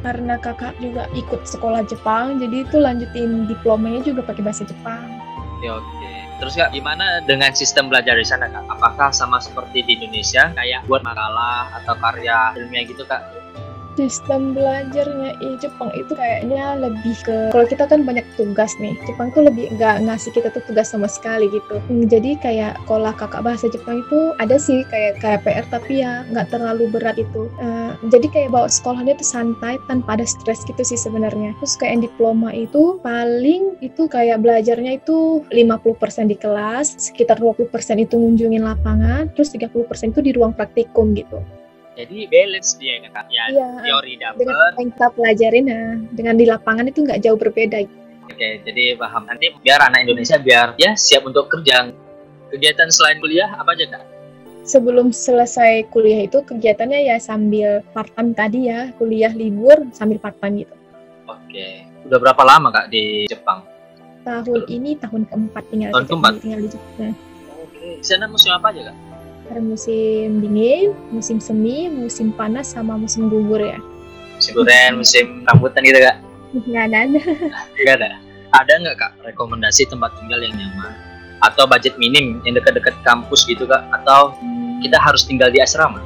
Karena 0.00 0.40
kakak 0.40 0.80
juga 0.80 1.12
ikut 1.12 1.44
sekolah 1.44 1.84
Jepang, 1.84 2.40
jadi 2.40 2.64
itu 2.64 2.80
lanjutin 2.80 3.44
diplomanya 3.44 4.00
juga 4.00 4.24
pakai 4.24 4.40
bahasa 4.40 4.64
Jepang. 4.64 5.04
Ya, 5.60 5.76
oke. 5.76 6.12
Terus 6.40 6.56
kak, 6.56 6.72
gimana 6.72 7.20
dengan 7.28 7.52
sistem 7.52 7.92
belajar 7.92 8.16
di 8.16 8.24
sana 8.24 8.48
kak? 8.48 8.64
Apakah 8.72 9.12
sama 9.12 9.36
seperti 9.44 9.84
di 9.84 10.00
Indonesia, 10.00 10.48
kayak 10.56 10.88
buat 10.88 11.04
makalah 11.04 11.68
atau 11.84 12.00
karya 12.00 12.56
ilmiah 12.56 12.88
gitu 12.88 13.04
kak? 13.04 13.20
Sistem 14.00 14.56
belajarnya 14.56 15.36
di 15.44 15.60
Jepang 15.60 15.92
itu 15.92 16.16
kayaknya 16.16 16.72
lebih 16.80 17.12
ke 17.20 17.52
kalau 17.52 17.68
kita 17.68 17.84
kan 17.84 18.08
banyak 18.08 18.24
tugas 18.40 18.72
nih. 18.80 18.96
Jepang 19.04 19.28
tuh 19.36 19.44
lebih 19.44 19.68
nggak 19.76 20.08
ngasih 20.08 20.32
kita 20.32 20.48
tuh 20.48 20.64
tugas 20.64 20.88
sama 20.88 21.04
sekali 21.04 21.52
gitu. 21.52 21.76
Hmm, 21.84 22.08
Jadi 22.08 22.40
kayak 22.40 22.80
sekolah 22.88 23.12
kakak 23.20 23.44
bahasa 23.44 23.68
Jepang 23.68 24.00
itu 24.00 24.32
ada 24.40 24.56
sih 24.56 24.88
kayak 24.88 25.20
kayak 25.20 25.44
PR 25.44 25.68
tapi 25.68 26.00
ya 26.00 26.24
nggak 26.32 26.48
terlalu 26.48 26.88
berat 26.88 27.20
itu. 27.20 27.52
Eh, 27.60 27.92
jadi 28.08 28.24
kayak 28.32 28.48
bawa 28.56 28.72
sekolahnya 28.72 29.20
tuh 29.20 29.28
santai 29.28 29.76
tanpa 29.84 30.16
ada 30.16 30.24
stres 30.24 30.64
gitu 30.64 30.80
sih 30.80 30.96
sebenarnya. 30.96 31.52
Terus 31.60 31.76
kayak 31.76 32.00
yang 32.00 32.04
diploma 32.08 32.56
itu 32.56 32.96
paling 33.04 33.76
itu 33.84 34.08
kayak 34.08 34.40
belajarnya 34.40 34.96
itu 34.96 35.44
50% 35.52 36.32
di 36.32 36.40
kelas, 36.40 36.96
sekitar 36.96 37.36
20% 37.36 37.68
itu 38.00 38.16
ngunjungin 38.16 38.64
lapangan, 38.64 39.28
terus 39.36 39.52
30% 39.52 40.16
itu 40.16 40.24
di 40.24 40.32
ruang 40.32 40.56
praktikum 40.56 41.12
gitu. 41.12 41.44
Jadi 42.00 42.16
balance 42.26 42.70
dia 42.74 42.94
kan 42.98 43.10
kak? 43.12 43.26
Ya, 43.28 43.44
Iya. 43.46 43.68
teori 43.82 44.12
dengan 44.16 44.32
dapat. 44.32 44.70
apa 44.70 44.78
yang 44.78 44.90
kita 44.90 45.08
pelajarin 45.12 45.64
nah, 45.66 45.84
dengan 46.10 46.34
di 46.34 46.44
lapangan 46.44 46.84
itu 46.86 46.98
nggak 47.02 47.20
jauh 47.20 47.36
berbeda 47.36 47.78
Oke, 48.24 48.62
jadi 48.62 48.94
paham. 48.94 49.26
Nanti 49.26 49.50
biar 49.58 49.80
anak 49.82 50.00
Indonesia 50.02 50.38
biar 50.38 50.72
ya 50.76 50.94
siap 50.94 51.22
untuk 51.22 51.46
kerja. 51.46 51.92
Kegiatan 52.48 52.88
selain 52.88 53.18
kuliah 53.18 53.46
apa 53.52 53.72
aja 53.72 53.86
kak? 53.88 54.04
sebelum 54.60 55.08
selesai 55.10 55.88
kuliah 55.88 56.20
itu 56.20 56.40
kegiatannya 56.40 57.02
ya 57.02 57.16
sambil 57.16 57.80
part 57.90 58.12
time 58.12 58.30
tadi 58.30 58.68
ya 58.68 58.92
kuliah 58.94 59.32
libur 59.32 59.88
sambil 59.90 60.16
part 60.16 60.36
time 60.36 60.62
gitu 60.62 60.74
Oke. 61.26 61.88
Udah 62.04 62.18
berapa 62.18 62.42
lama 62.44 62.68
kak 62.70 62.86
di 62.88 63.24
Jepang? 63.24 63.64
tahun 64.20 64.68
ini 64.68 65.00
tahun 65.00 65.24
keempat 65.26 65.64
tinggal 65.72 65.90
Tahun 65.90 66.04
di- 66.04 66.10
keempat? 66.12 66.32
tinggal 66.38 66.60
di 66.60 66.68
Jepang 66.68 67.12
Oke. 67.56 67.88
Di 67.96 68.04
sana 68.04 68.28
musim 68.28 68.52
apa 68.52 68.68
aja 68.68 68.92
kak? 68.92 68.96
Ada 69.50 69.60
musim 69.60 70.38
dingin 70.38 70.94
musim 71.10 71.42
semi 71.42 71.90
musim 71.90 72.30
panas 72.30 72.70
sama 72.70 72.94
musim 72.94 73.26
gugur 73.26 73.58
ya 73.58 73.78
Musim 74.40 74.56
durian, 74.56 74.96
musim 74.96 75.44
rambutan 75.44 75.84
gitu 75.84 76.00
kak? 76.00 76.16
nggak 76.64 76.84
ada 76.88 77.00
Gak 77.84 77.94
ada. 78.00 78.10
Ada 78.56 78.72
nggak 78.82 78.96
kak 78.96 79.12
rekomendasi 79.22 79.84
tempat 79.86 80.10
tinggal 80.16 80.40
yang 80.40 80.56
nyaman? 80.56 80.96
Atau 81.44 81.68
budget 81.68 81.94
minim 82.00 82.40
yang 82.42 82.56
dekat-dekat 82.56 82.96
kampus 83.04 83.44
gitu 83.44 83.68
kak? 83.68 83.84
Atau 83.92 84.32
kita 84.80 84.96
harus 84.96 85.28
tinggal 85.28 85.52
di 85.52 85.60
asrama? 85.60 86.00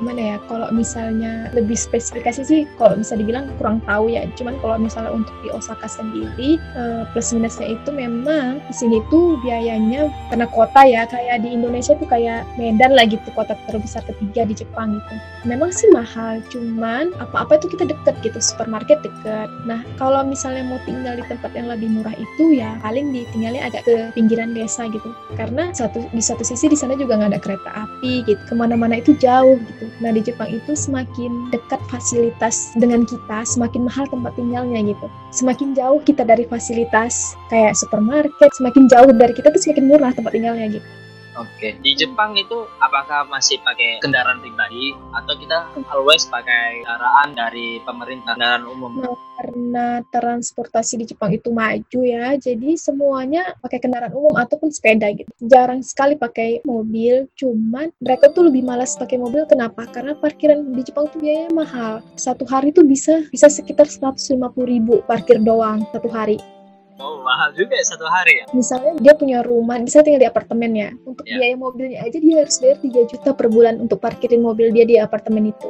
Gimana 0.00 0.34
ya 0.34 0.36
kalau 0.48 0.72
misalnya 0.72 1.52
lebih 1.52 1.76
spesifikasi 1.76 2.40
sih 2.42 2.64
kalau 2.80 2.96
bisa 2.96 3.14
dibilang 3.14 3.52
kurang 3.60 3.84
tahu 3.84 4.08
ya. 4.08 4.24
Cuman 4.34 4.56
kalau 4.64 4.80
misalnya 4.80 5.12
untuk 5.12 5.36
di 5.44 5.52
Osaka 5.52 5.86
sendiri 5.86 6.56
eh, 6.56 7.02
plus 7.12 7.30
minusnya 7.36 7.76
itu 7.76 7.90
memang 7.92 8.64
di 8.64 8.74
sini 8.74 8.98
tuh 9.12 9.36
biayanya 9.44 10.08
karena 10.32 10.46
kota 10.48 10.82
ya. 10.88 11.04
Kayak 11.10 11.44
di 11.44 11.52
Indonesia 11.52 11.92
tuh 11.96 12.08
kayak 12.08 12.48
Medan 12.56 12.96
lah 12.96 13.04
gitu 13.04 13.28
kota 13.36 13.52
terbesar 13.68 14.02
ketiga 14.08 14.48
di 14.48 14.54
Jepang 14.56 14.96
gitu 14.96 15.14
memang 15.44 15.72
sih 15.72 15.88
mahal 15.92 16.44
cuman 16.52 17.16
apa-apa 17.16 17.56
itu 17.56 17.72
kita 17.72 17.88
deket 17.88 18.14
gitu 18.20 18.38
supermarket 18.40 19.00
deket. 19.00 19.48
Nah 19.64 19.80
kalau 19.96 20.20
misalnya 20.24 20.64
mau 20.64 20.80
tinggal 20.84 21.16
di 21.16 21.24
tempat 21.28 21.52
yang 21.56 21.68
lebih 21.68 21.88
murah 21.88 22.12
itu 22.16 22.56
ya 22.56 22.76
paling 22.84 23.12
ditinggalnya 23.12 23.64
agak 23.64 23.82
ke 23.88 24.12
pinggiran 24.12 24.52
desa 24.52 24.88
gitu. 24.92 25.12
Karena 25.36 25.72
satu 25.72 26.04
di 26.12 26.20
satu 26.20 26.44
sisi 26.44 26.68
di 26.68 26.76
sana 26.76 26.96
juga 26.96 27.16
nggak 27.16 27.30
ada 27.36 27.40
kereta 27.40 27.70
api 27.72 28.24
gitu 28.28 28.42
ke 28.44 28.54
mana-mana 28.56 29.00
itu 29.00 29.16
jauh 29.16 29.56
gitu 29.56 29.89
nah 29.98 30.14
di 30.14 30.22
Jepang 30.22 30.48
itu 30.54 30.78
semakin 30.78 31.50
dekat 31.50 31.82
fasilitas 31.90 32.70
dengan 32.78 33.02
kita 33.02 33.42
semakin 33.42 33.90
mahal 33.90 34.06
tempat 34.06 34.32
tinggalnya 34.38 34.94
gitu. 34.94 35.06
Semakin 35.34 35.74
jauh 35.74 35.98
kita 36.06 36.22
dari 36.22 36.46
fasilitas 36.46 37.34
kayak 37.50 37.74
supermarket 37.74 38.50
semakin 38.54 38.86
jauh 38.86 39.10
dari 39.10 39.34
kita 39.34 39.50
tuh 39.50 39.60
semakin 39.60 39.84
murah 39.90 40.14
tempat 40.14 40.32
tinggalnya 40.32 40.78
gitu 40.78 40.99
Oke, 41.38 41.78
di 41.78 41.94
Jepang 41.94 42.34
itu 42.34 42.66
apakah 42.82 43.22
masih 43.30 43.62
pakai 43.62 44.02
kendaraan 44.02 44.42
pribadi 44.42 44.90
atau 45.14 45.34
kita 45.38 45.70
always 45.94 46.26
pakai 46.26 46.82
kendaraan 46.82 47.38
dari 47.38 47.78
pemerintah, 47.86 48.34
kendaraan 48.34 48.66
umum? 48.66 48.90
Nah, 48.98 49.16
karena 49.38 49.88
transportasi 50.10 50.98
di 50.98 51.06
Jepang 51.06 51.30
itu 51.30 51.54
maju 51.54 52.00
ya, 52.02 52.34
jadi 52.34 52.74
semuanya 52.74 53.54
pakai 53.62 53.78
kendaraan 53.78 54.10
umum 54.10 54.34
ataupun 54.34 54.74
sepeda 54.74 55.06
gitu. 55.14 55.30
Jarang 55.46 55.86
sekali 55.86 56.18
pakai 56.18 56.66
mobil, 56.66 57.30
cuman 57.38 57.94
mereka 58.02 58.34
tuh 58.34 58.50
lebih 58.50 58.66
malas 58.66 58.98
pakai 58.98 59.16
mobil. 59.16 59.46
Kenapa? 59.46 59.86
Karena 59.86 60.18
parkiran 60.18 60.74
di 60.74 60.82
Jepang 60.82 61.06
tuh 61.14 61.22
biayanya 61.22 61.54
mahal. 61.54 62.02
Satu 62.18 62.42
hari 62.42 62.74
tuh 62.74 62.82
bisa 62.82 63.22
bisa 63.30 63.46
sekitar 63.46 63.86
150 63.86 64.34
ribu 64.66 65.00
parkir 65.06 65.38
doang 65.38 65.86
satu 65.94 66.10
hari. 66.10 66.59
Oh, 67.00 67.24
mahal 67.24 67.56
juga 67.56 67.74
ya 67.80 67.84
satu 67.88 68.04
hari 68.04 68.44
ya? 68.44 68.44
Misalnya 68.52 68.92
dia 69.00 69.14
punya 69.16 69.40
rumah, 69.40 69.80
bisa 69.80 70.04
tinggal 70.04 70.20
di 70.20 70.28
apartemen 70.28 70.70
ya. 70.76 70.90
Untuk 71.08 71.24
Ya. 71.24 71.40
biaya 71.40 71.56
mobilnya 71.56 72.04
aja 72.04 72.20
dia 72.20 72.44
harus 72.44 72.60
bayar 72.60 72.76
3 72.78 73.08
juta 73.08 73.30
per 73.32 73.48
bulan 73.48 73.80
untuk 73.80 73.98
parkirin 74.04 74.44
mobil 74.44 74.68
dia 74.68 74.84
di 74.84 74.96
apartemen 75.00 75.48
itu. 75.48 75.68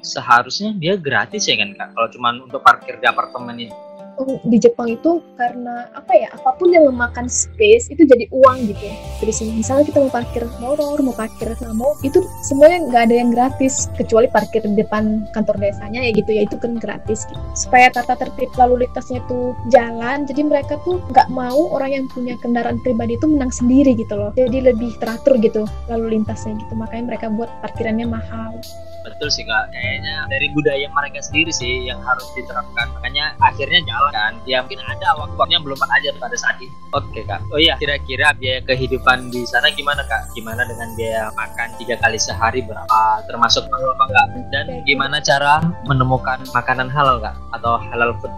Seharusnya 0.00 0.72
dia 0.76 0.96
gratis 0.96 1.44
ya 1.48 1.56
kan 1.60 1.76
kak? 1.76 1.88
Kalau 1.92 2.08
cuma 2.12 2.28
untuk 2.36 2.60
parkir 2.64 2.96
di 2.96 3.06
apartemen. 3.08 3.56
Oh, 3.68 3.93
di 4.46 4.58
Jepang 4.62 4.94
itu 4.94 5.18
karena 5.34 5.90
apa 5.92 6.12
ya 6.14 6.30
apa 6.30 6.54
pun 6.54 6.70
yang 6.70 6.86
memakan 6.86 7.26
space 7.26 7.90
itu 7.90 8.06
jadi 8.06 8.30
uang 8.30 8.70
gitu. 8.70 8.86
Sini 9.34 9.58
misalnya 9.58 9.88
kita 9.90 9.98
mau 9.98 10.12
parkir 10.12 10.46
motor 10.62 11.02
mau 11.02 11.16
parkir 11.16 11.50
mau 11.74 11.98
itu 12.06 12.22
semuanya 12.46 12.86
nggak 12.86 13.02
ada 13.10 13.14
yang 13.18 13.30
gratis 13.34 13.90
kecuali 13.98 14.30
parkir 14.30 14.62
di 14.62 14.78
depan 14.78 15.26
kantor 15.34 15.58
desanya 15.58 16.06
ya 16.06 16.14
gitu 16.14 16.30
ya 16.30 16.46
itu 16.46 16.54
kan 16.60 16.78
gratis 16.78 17.26
gitu. 17.26 17.40
Supaya 17.58 17.90
tata 17.90 18.14
tertib 18.14 18.54
lalu 18.54 18.86
lintasnya 18.86 19.18
itu 19.24 19.58
jalan 19.74 20.22
jadi 20.28 20.46
mereka 20.46 20.78
tuh 20.86 21.02
nggak 21.10 21.28
mau 21.34 21.74
orang 21.74 21.90
yang 21.90 22.04
punya 22.14 22.38
kendaraan 22.38 22.78
pribadi 22.86 23.18
itu 23.18 23.26
menang 23.26 23.50
sendiri 23.50 23.98
gitu 23.98 24.14
loh. 24.14 24.30
Jadi 24.38 24.62
lebih 24.62 24.94
teratur 25.02 25.34
gitu 25.42 25.66
lalu 25.90 26.20
lintasnya 26.20 26.54
gitu. 26.62 26.72
Makanya 26.78 27.04
mereka 27.10 27.26
buat 27.32 27.50
parkirannya 27.64 28.06
mahal. 28.06 28.54
Betul 29.04 29.28
sih 29.28 29.44
kak, 29.44 29.68
kayaknya. 29.68 30.24
Dari 30.32 30.48
budaya 30.56 30.88
mereka 30.88 31.20
sendiri 31.20 31.52
sih 31.52 31.84
yang 31.84 32.00
harus 32.00 32.24
diterapkan. 32.32 32.88
Makanya 32.96 33.36
akhirnya 33.36 33.84
jalan 33.84 34.03
kan. 34.12 34.32
Ya 34.44 34.60
mungkin 34.64 34.80
ada 34.84 35.08
waktunya 35.16 35.58
belum 35.62 35.78
aja 35.78 36.10
pada 36.18 36.36
saat 36.36 36.58
ini. 36.60 36.72
Oke 36.92 37.24
kak. 37.24 37.40
Oh 37.52 37.60
iya, 37.60 37.78
kira-kira 37.78 38.34
biaya 38.36 38.60
kehidupan 38.66 39.30
di 39.30 39.46
sana 39.46 39.70
gimana 39.72 40.04
kak? 40.04 40.32
Gimana 40.34 40.66
dengan 40.66 40.92
biaya 40.98 41.30
makan 41.32 41.68
tiga 41.78 41.96
kali 42.00 42.18
sehari 42.18 42.60
berapa? 42.64 43.24
Termasuk 43.30 43.68
mahal 43.70 43.94
apa 43.94 44.04
enggak? 44.10 44.26
Dan 44.50 44.64
gimana 44.84 45.16
cara 45.22 45.62
menemukan 45.86 46.42
makanan 46.52 46.88
halal 46.90 47.22
kak? 47.22 47.36
Atau 47.54 47.78
halal 47.92 48.16
food? 48.20 48.32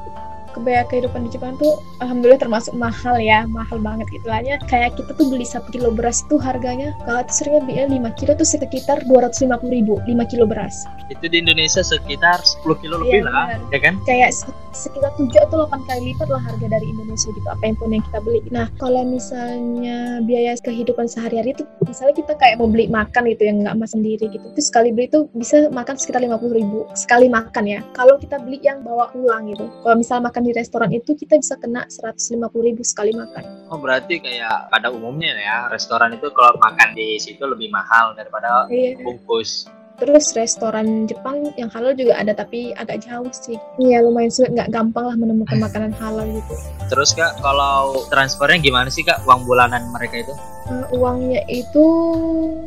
Kebaya 0.57 0.83
kehidupan 0.89 1.29
di 1.29 1.37
Jepang 1.37 1.55
tuh 1.57 1.77
alhamdulillah 2.01 2.41
termasuk 2.41 2.73
mahal 2.73 3.21
ya 3.21 3.45
mahal 3.47 3.77
banget 3.79 4.09
gitu. 4.11 4.25
Ya 4.27 4.57
kayak 4.65 4.97
kita 4.97 5.13
tuh 5.13 5.29
beli 5.29 5.45
satu 5.45 5.69
kilo 5.69 5.93
beras 5.93 6.25
tuh 6.27 6.41
harganya 6.41 6.97
kalau 7.05 7.21
tuh 7.23 7.35
seringnya 7.37 7.63
beli 7.63 8.01
5 8.01 8.19
kilo 8.19 8.33
tuh 8.33 8.49
sekitar 8.49 9.05
250 9.05 9.69
ribu 9.69 10.01
5 10.09 10.31
kilo 10.33 10.49
beras. 10.49 10.89
Itu 11.13 11.29
di 11.29 11.39
Indonesia 11.39 11.85
sekitar 11.85 12.41
10 12.65 12.81
kilo 12.81 12.99
lebih 12.99 13.23
Iya, 13.23 13.29
lah, 13.29 13.45
ya 13.71 13.79
kan? 13.79 13.95
kayak 14.03 14.33
se- 14.33 14.51
sekitar 14.73 15.13
7 15.17 15.29
atau 15.45 15.65
8 15.65 15.85
kali 15.85 16.13
lipat 16.13 16.29
lah 16.29 16.41
harga 16.41 16.67
dari 16.67 16.87
Indonesia 16.89 17.29
gitu 17.31 17.49
apa 17.49 17.63
yang 17.63 17.77
pun 17.77 17.89
yang 17.93 18.05
kita 18.09 18.19
beli. 18.21 18.41
Nah 18.49 18.67
kalau 18.77 19.05
misalnya 19.05 20.21
biaya 20.23 20.57
kehidupan 20.57 21.05
sehari-hari 21.07 21.53
itu 21.53 21.65
misalnya 21.85 22.15
kita 22.17 22.33
kayak 22.35 22.57
mau 22.57 22.69
beli 22.69 22.89
makan 22.89 23.29
gitu 23.29 23.43
yang 23.45 23.61
nggak 23.61 23.77
mas 23.77 23.93
sendiri 23.93 24.29
gitu 24.29 24.43
itu 24.47 24.63
sekali 24.63 24.91
beli 24.91 25.09
itu 25.09 25.29
bisa 25.33 25.69
makan 25.69 25.97
sekitar 25.97 26.21
50 26.21 26.53
ribu 26.53 26.87
sekali 26.95 27.29
makan 27.29 27.65
ya. 27.67 27.81
Kalau 27.93 28.17
kita 28.17 28.41
beli 28.41 28.59
yang 28.63 28.81
bawa 28.81 29.11
pulang 29.11 29.51
gitu 29.51 29.69
kalau 29.83 29.97
misal 29.97 30.19
makan 30.19 30.43
di 30.47 30.55
restoran 30.55 30.95
itu 30.95 31.19
kita 31.19 31.35
bisa 31.43 31.59
kena 31.59 31.83
150 31.91 32.39
ribu 32.63 32.87
sekali 32.87 33.11
makan 33.11 33.67
Oh 33.67 33.83
berarti 33.83 34.23
kayak 34.23 34.71
pada 34.71 34.95
umumnya 34.95 35.35
ya 35.35 35.67
restoran 35.67 36.15
itu 36.15 36.31
kalau 36.31 36.55
makan 36.63 36.95
di 36.95 37.19
situ 37.19 37.43
lebih 37.43 37.75
mahal 37.75 38.15
daripada 38.15 38.71
iya 38.71 38.95
bungkus. 39.03 39.67
Terus 39.97 40.37
restoran 40.37 41.09
Jepang 41.09 41.57
yang 41.57 41.73
halal 41.73 41.97
juga 41.97 42.21
ada 42.21 42.37
tapi 42.37 42.77
agak 42.77 43.01
jauh 43.01 43.33
sih. 43.33 43.57
Iya 43.81 44.05
lumayan 44.05 44.29
sulit, 44.29 44.53
nggak 44.53 44.69
gampang 44.69 45.09
lah 45.09 45.17
menemukan 45.17 45.57
makanan 45.57 45.97
halal 45.97 46.29
gitu. 46.29 46.53
Terus 46.93 47.17
kak 47.17 47.41
kalau 47.41 48.05
transfernya 48.13 48.61
gimana 48.61 48.93
sih 48.93 49.01
kak 49.01 49.25
uang 49.25 49.49
bulanan 49.49 49.89
mereka 49.97 50.21
itu? 50.21 50.35
Eh, 50.67 50.99
uangnya 50.99 51.41
itu 51.49 51.85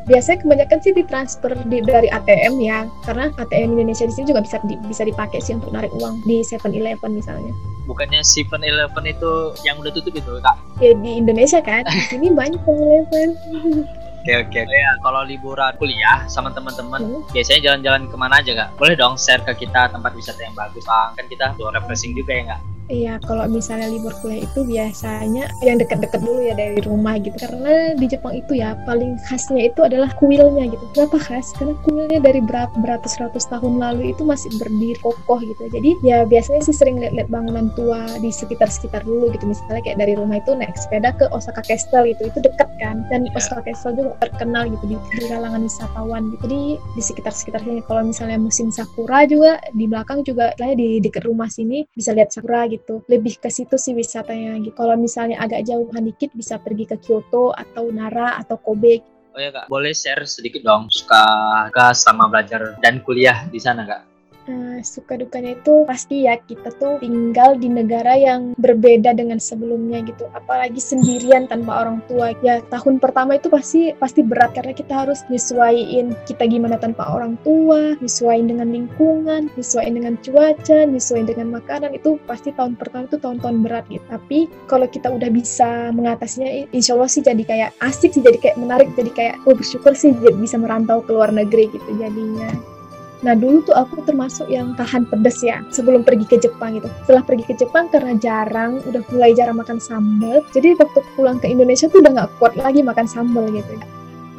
biasanya 0.07 0.41
kebanyakan 0.41 0.79
sih 0.79 0.93
ditransfer 0.95 1.51
di, 1.67 1.83
dari 1.85 2.07
ATM 2.09 2.57
ya, 2.63 2.87
karena 3.05 3.29
ATM 3.37 3.77
Indonesia 3.77 4.07
di 4.07 4.13
sini 4.15 4.25
juga 4.31 4.41
bisa 4.41 4.57
di- 4.65 4.79
bisa 4.87 5.03
dipakai 5.05 5.37
sih 5.37 5.53
untuk 5.53 5.69
narik 5.69 5.91
uang 5.99 6.23
di 6.25 6.41
7-Eleven 6.41 7.11
misalnya. 7.13 7.53
Bukannya 7.85 8.25
Seven 8.25 8.63
Eleven 8.63 9.03
itu 9.05 9.31
yang 9.67 9.77
udah 9.77 9.91
tutup 9.93 10.15
itu 10.15 10.31
kak? 10.41 10.55
Ya 10.81 10.95
di 10.97 11.19
Indonesia 11.19 11.61
kan, 11.61 11.85
di 11.85 11.99
sini 12.09 12.33
banyak 12.33 12.57
7-Eleven. 12.65 13.29
Oke 14.19 14.33
oke. 14.35 14.61
Ya 14.67 14.91
kalau 14.99 15.23
liburan 15.23 15.71
kuliah 15.79 16.27
sama 16.27 16.51
teman-teman 16.51 16.99
Hmm. 16.99 17.23
biasanya 17.31 17.59
jalan-jalan 17.71 18.03
ke 18.11 18.15
mana 18.19 18.43
aja 18.43 18.51
kak? 18.51 18.69
Boleh 18.75 18.95
dong 18.99 19.15
share 19.15 19.39
ke 19.41 19.55
kita 19.63 19.87
tempat 19.89 20.11
wisata 20.11 20.43
yang 20.43 20.51
bagus 20.53 20.83
bang. 20.83 21.09
Kan 21.15 21.25
kita 21.31 21.45
tuh 21.55 21.71
refreshing 21.71 22.11
juga 22.11 22.31
ya 22.35 22.41
nggak? 22.51 22.61
Iya, 22.89 23.21
kalau 23.21 23.45
misalnya 23.45 23.85
libur 23.85 24.09
kuliah 24.17 24.49
itu 24.49 24.65
biasanya 24.65 25.45
yang 25.61 25.77
deket-deket 25.77 26.25
dulu 26.25 26.41
ya 26.41 26.57
dari 26.57 26.81
rumah 26.81 27.21
gitu. 27.21 27.37
Karena 27.37 27.93
di 27.93 28.09
Jepang 28.09 28.33
itu 28.33 28.57
ya 28.57 28.73
paling 28.89 29.13
khasnya 29.29 29.69
itu 29.69 29.85
adalah 29.85 30.09
kuilnya 30.17 30.73
gitu. 30.73 30.81
Kenapa 30.97 31.21
khas? 31.21 31.53
Karena 31.53 31.77
kuilnya 31.85 32.17
dari 32.17 32.41
berat 32.41 32.73
beratus-ratus 32.81 33.45
tahun 33.53 33.77
lalu 33.77 34.17
itu 34.17 34.25
masih 34.25 34.49
berdiri 34.57 34.97
kokoh 35.05 35.37
gitu. 35.37 35.69
Jadi 35.69 36.01
ya 36.01 36.25
biasanya 36.25 36.65
sih 36.65 36.73
sering 36.73 36.97
lihat-lihat 36.97 37.29
bangunan 37.29 37.69
tua 37.77 38.09
di 38.25 38.33
sekitar-sekitar 38.33 39.05
dulu 39.05 39.29
gitu. 39.37 39.45
Misalnya 39.45 39.85
kayak 39.85 40.01
dari 40.01 40.17
rumah 40.17 40.41
itu 40.41 40.57
naik 40.57 40.73
sepeda 40.73 41.13
ke 41.13 41.29
Osaka 41.29 41.61
Castle 41.61 42.09
itu, 42.09 42.25
itu 42.25 42.41
deket 42.41 42.73
kan. 42.81 43.05
Dan 43.13 43.29
Iya. 43.29 43.37
Osaka 43.37 43.69
Castle 43.69 43.93
juga 44.01 44.17
terkenal 44.17 44.65
gitu 44.65 44.85
di, 44.89 44.95
di 44.97 45.29
kalangan 45.29 45.61
wisatawan 45.61 46.33
gitu. 46.33 46.41
Jadi 46.49 46.61
di 46.97 47.01
sekitar-sekitar 47.05 47.61
sini 47.61 47.85
kalau 47.85 48.01
misalnya 48.09 48.41
musim 48.41 48.73
sakura 48.73 49.29
juga 49.29 49.61
di 49.77 49.85
belakang 49.85 50.25
juga 50.25 50.57
lah 50.57 50.73
di 50.73 50.97
dekat 50.97 51.29
rumah 51.29 51.45
sini 51.53 51.85
bisa 51.93 52.17
lihat 52.17 52.33
sakura 52.33 52.65
gitu 52.65 52.78
lebih 53.07 53.41
ke 53.41 53.49
situ 53.51 53.75
sih 53.75 53.95
wisatanya 53.95 54.59
gitu 54.63 54.75
kalau 54.75 54.95
misalnya 54.95 55.39
agak 55.41 55.65
jauhan 55.65 56.03
dikit 56.05 56.31
bisa 56.35 56.59
pergi 56.59 56.85
ke 56.89 56.97
Kyoto 56.99 57.51
atau 57.53 57.89
Nara 57.89 58.39
atau 58.39 58.59
Kobe. 58.59 59.01
Oh 59.33 59.39
ya 59.39 59.53
kak, 59.53 59.69
boleh 59.69 59.93
share 59.93 60.25
sedikit 60.25 60.65
dong 60.65 60.89
suka 60.89 61.21
suka 61.69 61.93
sama 61.93 62.25
belajar 62.27 62.75
dan 62.81 62.99
kuliah 63.05 63.45
di 63.47 63.61
sana 63.61 63.85
kak? 63.85 64.01
Nah, 64.47 64.79
suka 64.81 65.19
dukanya 65.19 65.59
itu 65.59 65.83
pasti 65.83 66.25
ya 66.25 66.39
kita 66.39 66.71
tuh 66.79 66.97
tinggal 67.03 67.59
di 67.59 67.67
negara 67.67 68.15
yang 68.15 68.55
berbeda 68.55 69.11
dengan 69.11 69.37
sebelumnya 69.37 69.99
gitu. 70.07 70.25
Apalagi 70.31 70.79
sendirian 70.79 71.45
tanpa 71.51 71.83
orang 71.83 71.99
tua. 72.07 72.31
Ya 72.39 72.63
tahun 72.71 73.03
pertama 73.03 73.35
itu 73.35 73.51
pasti 73.51 73.91
pasti 73.99 74.23
berat 74.23 74.55
karena 74.55 74.71
kita 74.71 75.05
harus 75.05 75.21
nyesuaiin 75.27 76.15
kita 76.25 76.47
gimana 76.47 76.79
tanpa 76.79 77.05
orang 77.11 77.35
tua, 77.43 77.99
nyesuaiin 77.99 78.47
dengan 78.47 78.71
lingkungan, 78.71 79.51
nyesuaiin 79.53 79.99
dengan 79.99 80.15
cuaca, 80.23 80.79
nyesuaiin 80.87 81.27
dengan 81.27 81.47
makanan 81.53 81.93
itu 81.93 82.15
pasti 82.23 82.55
tahun 82.55 82.79
pertama 82.79 83.05
itu 83.11 83.19
tahun-tahun 83.19 83.57
berat 83.65 83.85
gitu. 83.91 84.05
Tapi 84.07 84.39
kalau 84.71 84.87
kita 84.87 85.11
udah 85.11 85.29
bisa 85.29 85.91
mengatasinya, 85.91 86.69
insya 86.71 86.95
Allah 86.95 87.11
sih 87.11 87.21
jadi 87.21 87.43
kayak 87.43 87.69
asik 87.83 88.15
sih, 88.15 88.23
jadi 88.23 88.39
kayak 88.39 88.57
menarik, 88.57 88.89
jadi 88.95 89.11
kayak 89.11 89.35
oh 89.45 89.53
bersyukur 89.53 89.93
sih 89.93 90.15
bisa 90.39 90.55
merantau 90.57 91.03
ke 91.03 91.11
luar 91.11 91.29
negeri 91.29 91.67
gitu 91.69 91.89
jadinya. 91.99 92.78
Nah 93.19 93.35
dulu 93.35 93.59
tuh 93.67 93.75
aku 93.75 93.99
termasuk 94.07 94.47
yang 94.47 94.71
tahan 94.79 95.03
pedes 95.03 95.43
ya 95.43 95.59
sebelum 95.67 96.07
pergi 96.07 96.23
ke 96.23 96.37
Jepang 96.39 96.79
gitu. 96.79 96.87
Setelah 97.03 97.23
pergi 97.27 97.43
ke 97.43 97.53
Jepang 97.59 97.91
karena 97.91 98.15
jarang, 98.15 98.79
udah 98.87 99.03
mulai 99.11 99.35
jarang 99.35 99.59
makan 99.59 99.75
sambal. 99.75 100.39
Jadi 100.55 100.79
waktu 100.79 100.99
pulang 101.19 101.37
ke 101.43 101.51
Indonesia 101.51 101.91
tuh 101.91 101.99
udah 101.99 102.11
nggak 102.15 102.29
kuat 102.39 102.55
lagi 102.55 102.79
makan 102.79 103.07
sambal 103.07 103.43
gitu. 103.51 103.75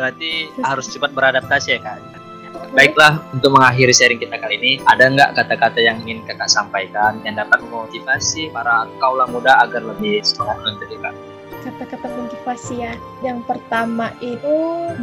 Berarti 0.01 0.49
harus 0.65 0.89
cepat 0.89 1.13
beradaptasi 1.13 1.77
ya 1.77 1.79
kak? 1.85 2.01
Baiklah, 2.71 3.21
untuk 3.35 3.53
mengakhiri 3.53 3.91
sharing 3.91 4.21
kita 4.23 4.39
kali 4.39 4.55
ini, 4.57 4.73
ada 4.87 5.11
nggak 5.11 5.37
kata-kata 5.37 5.83
yang 5.83 6.01
ingin 6.07 6.23
kakak 6.25 6.49
sampaikan 6.49 7.19
yang 7.27 7.35
dapat 7.35 7.61
memotivasi 7.67 8.49
para 8.55 8.87
kaula 9.03 9.27
muda 9.27 9.61
agar 9.61 9.83
lebih 9.85 10.23
semangat 10.25 10.63
untuk 10.65 10.89
kak? 11.03 11.15
Kata-kata 11.61 12.09
motivasi 12.09 12.75
ya. 12.81 12.95
Yang 13.21 13.45
pertama 13.45 14.13
itu 14.25 14.57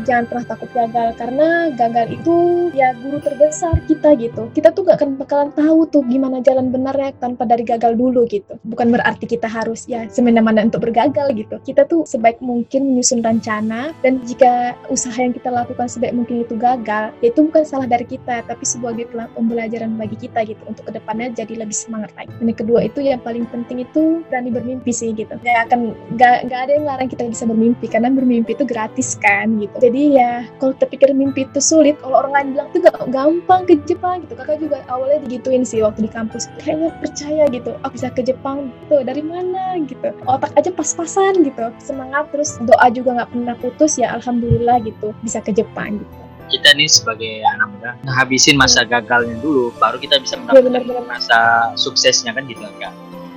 jangan 0.05 0.25
pernah 0.29 0.45
takut 0.45 0.69
gagal 0.73 1.09
karena 1.17 1.47
gagal 1.73 2.05
itu 2.17 2.35
ya 2.73 2.93
guru 2.97 3.21
terbesar 3.21 3.77
kita 3.85 4.17
gitu. 4.17 4.49
Kita 4.53 4.73
tuh 4.73 4.89
gak 4.89 5.01
akan 5.01 5.21
bakalan 5.21 5.49
tahu 5.53 5.85
tuh 5.89 6.01
gimana 6.09 6.41
jalan 6.41 6.73
benarnya 6.73 7.13
tanpa 7.21 7.45
dari 7.45 7.61
gagal 7.61 7.93
dulu 7.93 8.25
gitu. 8.25 8.57
Bukan 8.65 8.89
berarti 8.89 9.25
kita 9.29 9.45
harus 9.45 9.85
ya 9.85 10.09
semena-mena 10.09 10.65
untuk 10.65 10.83
bergagal 10.83 11.33
gitu. 11.37 11.61
Kita 11.61 11.85
tuh 11.85 12.03
sebaik 12.09 12.41
mungkin 12.41 12.93
menyusun 12.93 13.21
rencana 13.21 13.93
dan 14.01 14.21
jika 14.25 14.73
usaha 14.89 15.15
yang 15.17 15.33
kita 15.35 15.53
lakukan 15.53 15.87
sebaik 15.87 16.13
mungkin 16.15 16.43
itu 16.43 16.55
gagal, 16.57 17.13
ya 17.21 17.27
itu 17.29 17.39
bukan 17.45 17.63
salah 17.63 17.85
dari 17.85 18.05
kita 18.07 18.43
tapi 18.45 18.63
sebagai 18.65 19.05
pela- 19.11 19.29
pembelajaran 19.35 19.93
bagi 19.99 20.17
kita 20.17 20.43
gitu 20.47 20.61
untuk 20.65 20.87
ke 20.87 20.91
depannya 20.95 21.29
jadi 21.33 21.61
lebih 21.61 21.75
semangat 21.75 22.11
lagi. 22.15 22.31
Dan 22.39 22.49
yang 22.49 22.59
kedua 22.59 22.79
itu 22.85 22.99
yang 23.03 23.21
paling 23.21 23.45
penting 23.49 23.83
itu 23.83 24.23
berani 24.27 24.49
bermimpi 24.49 24.91
sih 24.91 25.13
gitu. 25.13 25.35
Gak 25.43 25.69
akan 25.69 25.93
gak 26.17 26.46
nggak 26.47 26.61
ada 26.67 26.71
yang 26.79 26.85
larang 26.87 27.09
kita 27.11 27.27
bisa 27.27 27.43
bermimpi 27.43 27.85
karena 27.91 28.07
bermimpi 28.07 28.55
itu 28.55 28.63
gratis 28.63 29.19
kan 29.19 29.59
gitu. 29.59 29.75
Jadi 29.83 30.15
ya 30.15 30.47
kalau 30.63 30.73
terpikir 30.79 31.11
mimpi 31.11 31.43
itu 31.43 31.59
sulit 31.59 31.99
kalau 31.99 32.23
orang 32.23 32.31
lain 32.33 32.47
bilang 32.55 32.67
itu 32.71 32.79
gak 32.87 32.97
gampang 33.11 33.61
ke 33.67 33.75
Jepang 33.83 34.23
gitu. 34.23 34.33
Kakak 34.39 34.63
juga 34.63 34.81
awalnya 34.87 35.19
digituin 35.27 35.67
sih 35.67 35.83
waktu 35.83 36.07
di 36.07 36.11
kampus. 36.11 36.47
Kayaknya 36.63 36.89
percaya 37.03 37.43
gitu. 37.51 37.71
Aku 37.83 37.93
bisa 37.99 38.07
ke 38.15 38.21
Jepang 38.23 38.71
tuh 38.87 39.03
dari 39.03 39.21
mana? 39.21 39.75
gitu. 39.83 40.09
Otak 40.25 40.55
aja 40.55 40.71
pas-pasan 40.71 41.43
gitu. 41.43 41.69
Semangat 41.83 42.31
terus 42.31 42.55
doa 42.63 42.87
juga 42.89 43.19
nggak 43.21 43.29
pernah 43.35 43.55
putus 43.59 43.99
ya 43.99 44.15
alhamdulillah 44.15 44.79
gitu. 44.87 45.11
Bisa 45.21 45.43
ke 45.43 45.51
Jepang 45.51 45.99
gitu. 45.99 46.15
Kita 46.47 46.71
nih 46.79 46.87
sebagai 46.87 47.43
anak 47.43 47.67
muda 47.75 47.91
ngabisin 48.07 48.55
masa 48.55 48.87
gagalnya 48.87 49.35
dulu 49.43 49.67
baru 49.83 49.99
kita 49.99 50.15
bisa 50.23 50.39
Iya, 50.39 50.63
mendapatkan 50.63 51.03
masa 51.03 51.39
suksesnya 51.75 52.31
kan 52.31 52.47
gitu 52.47 52.63
kan 52.79 52.95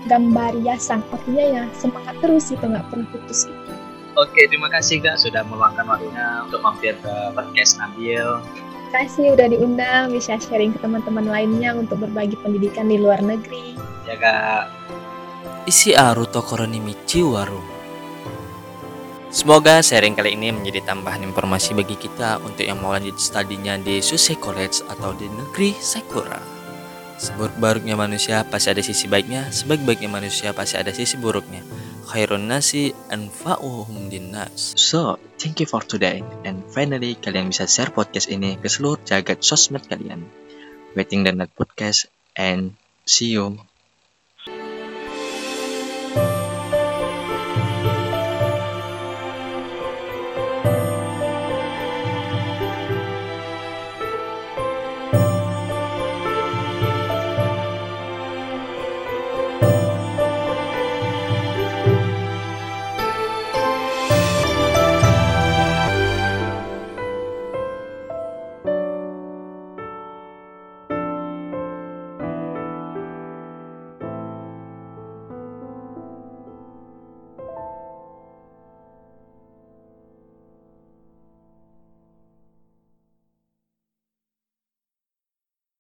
gambar 0.08 0.56
yasan 0.64 1.04
artinya 1.12 1.44
ya 1.44 1.64
semangat 1.76 2.16
terus 2.24 2.48
gitu 2.48 2.64
nggak 2.64 2.86
pernah 2.88 3.08
putus 3.12 3.50
gitu. 3.50 3.72
Oke, 4.18 4.50
terima 4.50 4.68
kasih 4.68 5.00
Kak 5.00 5.22
sudah 5.22 5.46
meluangkan 5.46 5.86
waktunya 5.86 6.44
untuk 6.44 6.60
mampir 6.60 6.98
ke 6.98 7.14
podcast 7.32 7.78
Nabil. 7.78 8.42
Terima 8.42 8.90
kasih 9.06 9.26
udah 9.38 9.46
diundang 9.46 10.04
bisa 10.10 10.34
sharing 10.34 10.74
ke 10.74 10.82
teman-teman 10.82 11.30
lainnya 11.30 11.78
untuk 11.78 12.02
berbagi 12.02 12.34
pendidikan 12.42 12.90
di 12.90 12.98
luar 12.98 13.22
negeri 13.22 13.78
Ya 14.10 14.18
Kak. 14.18 14.64
Isi 15.70 15.94
aru 15.94 16.26
tokoro 16.26 16.66
ni 16.66 16.82
michi 16.82 17.22
waru. 17.22 17.62
Semoga 19.30 19.78
sharing 19.78 20.18
kali 20.18 20.34
ini 20.34 20.50
menjadi 20.50 20.82
tambahan 20.82 21.22
informasi 21.22 21.78
bagi 21.78 21.94
kita 21.94 22.42
untuk 22.42 22.66
yang 22.66 22.82
mau 22.82 22.90
lanjut 22.90 23.14
studinya 23.14 23.78
di 23.78 24.02
Susei 24.02 24.34
College 24.34 24.82
atau 24.90 25.14
di 25.14 25.30
negeri 25.30 25.70
Sakura. 25.78 26.59
Seburuk-buruknya 27.20 28.00
manusia 28.00 28.48
pasti 28.48 28.72
ada 28.72 28.80
sisi 28.80 29.04
baiknya, 29.04 29.52
sebaik-baiknya 29.52 30.08
manusia 30.08 30.56
pasti 30.56 30.80
ada 30.80 30.88
sisi 30.88 31.20
buruknya. 31.20 31.60
Khairun 32.08 32.48
nasi 32.48 32.96
anfa'uhum 33.12 34.08
dinnas. 34.08 34.72
So, 34.80 35.20
thank 35.36 35.60
you 35.60 35.68
for 35.68 35.84
today. 35.84 36.24
And 36.48 36.64
finally, 36.72 37.20
kalian 37.20 37.52
bisa 37.52 37.68
share 37.68 37.92
podcast 37.92 38.32
ini 38.32 38.56
ke 38.56 38.72
seluruh 38.72 39.04
jagat 39.04 39.44
sosmed 39.44 39.84
kalian. 39.84 40.24
Waiting 40.96 41.28
the 41.28 41.36
next 41.36 41.60
podcast 41.60 42.08
and 42.34 42.72
see 43.04 43.36
you 43.36 43.60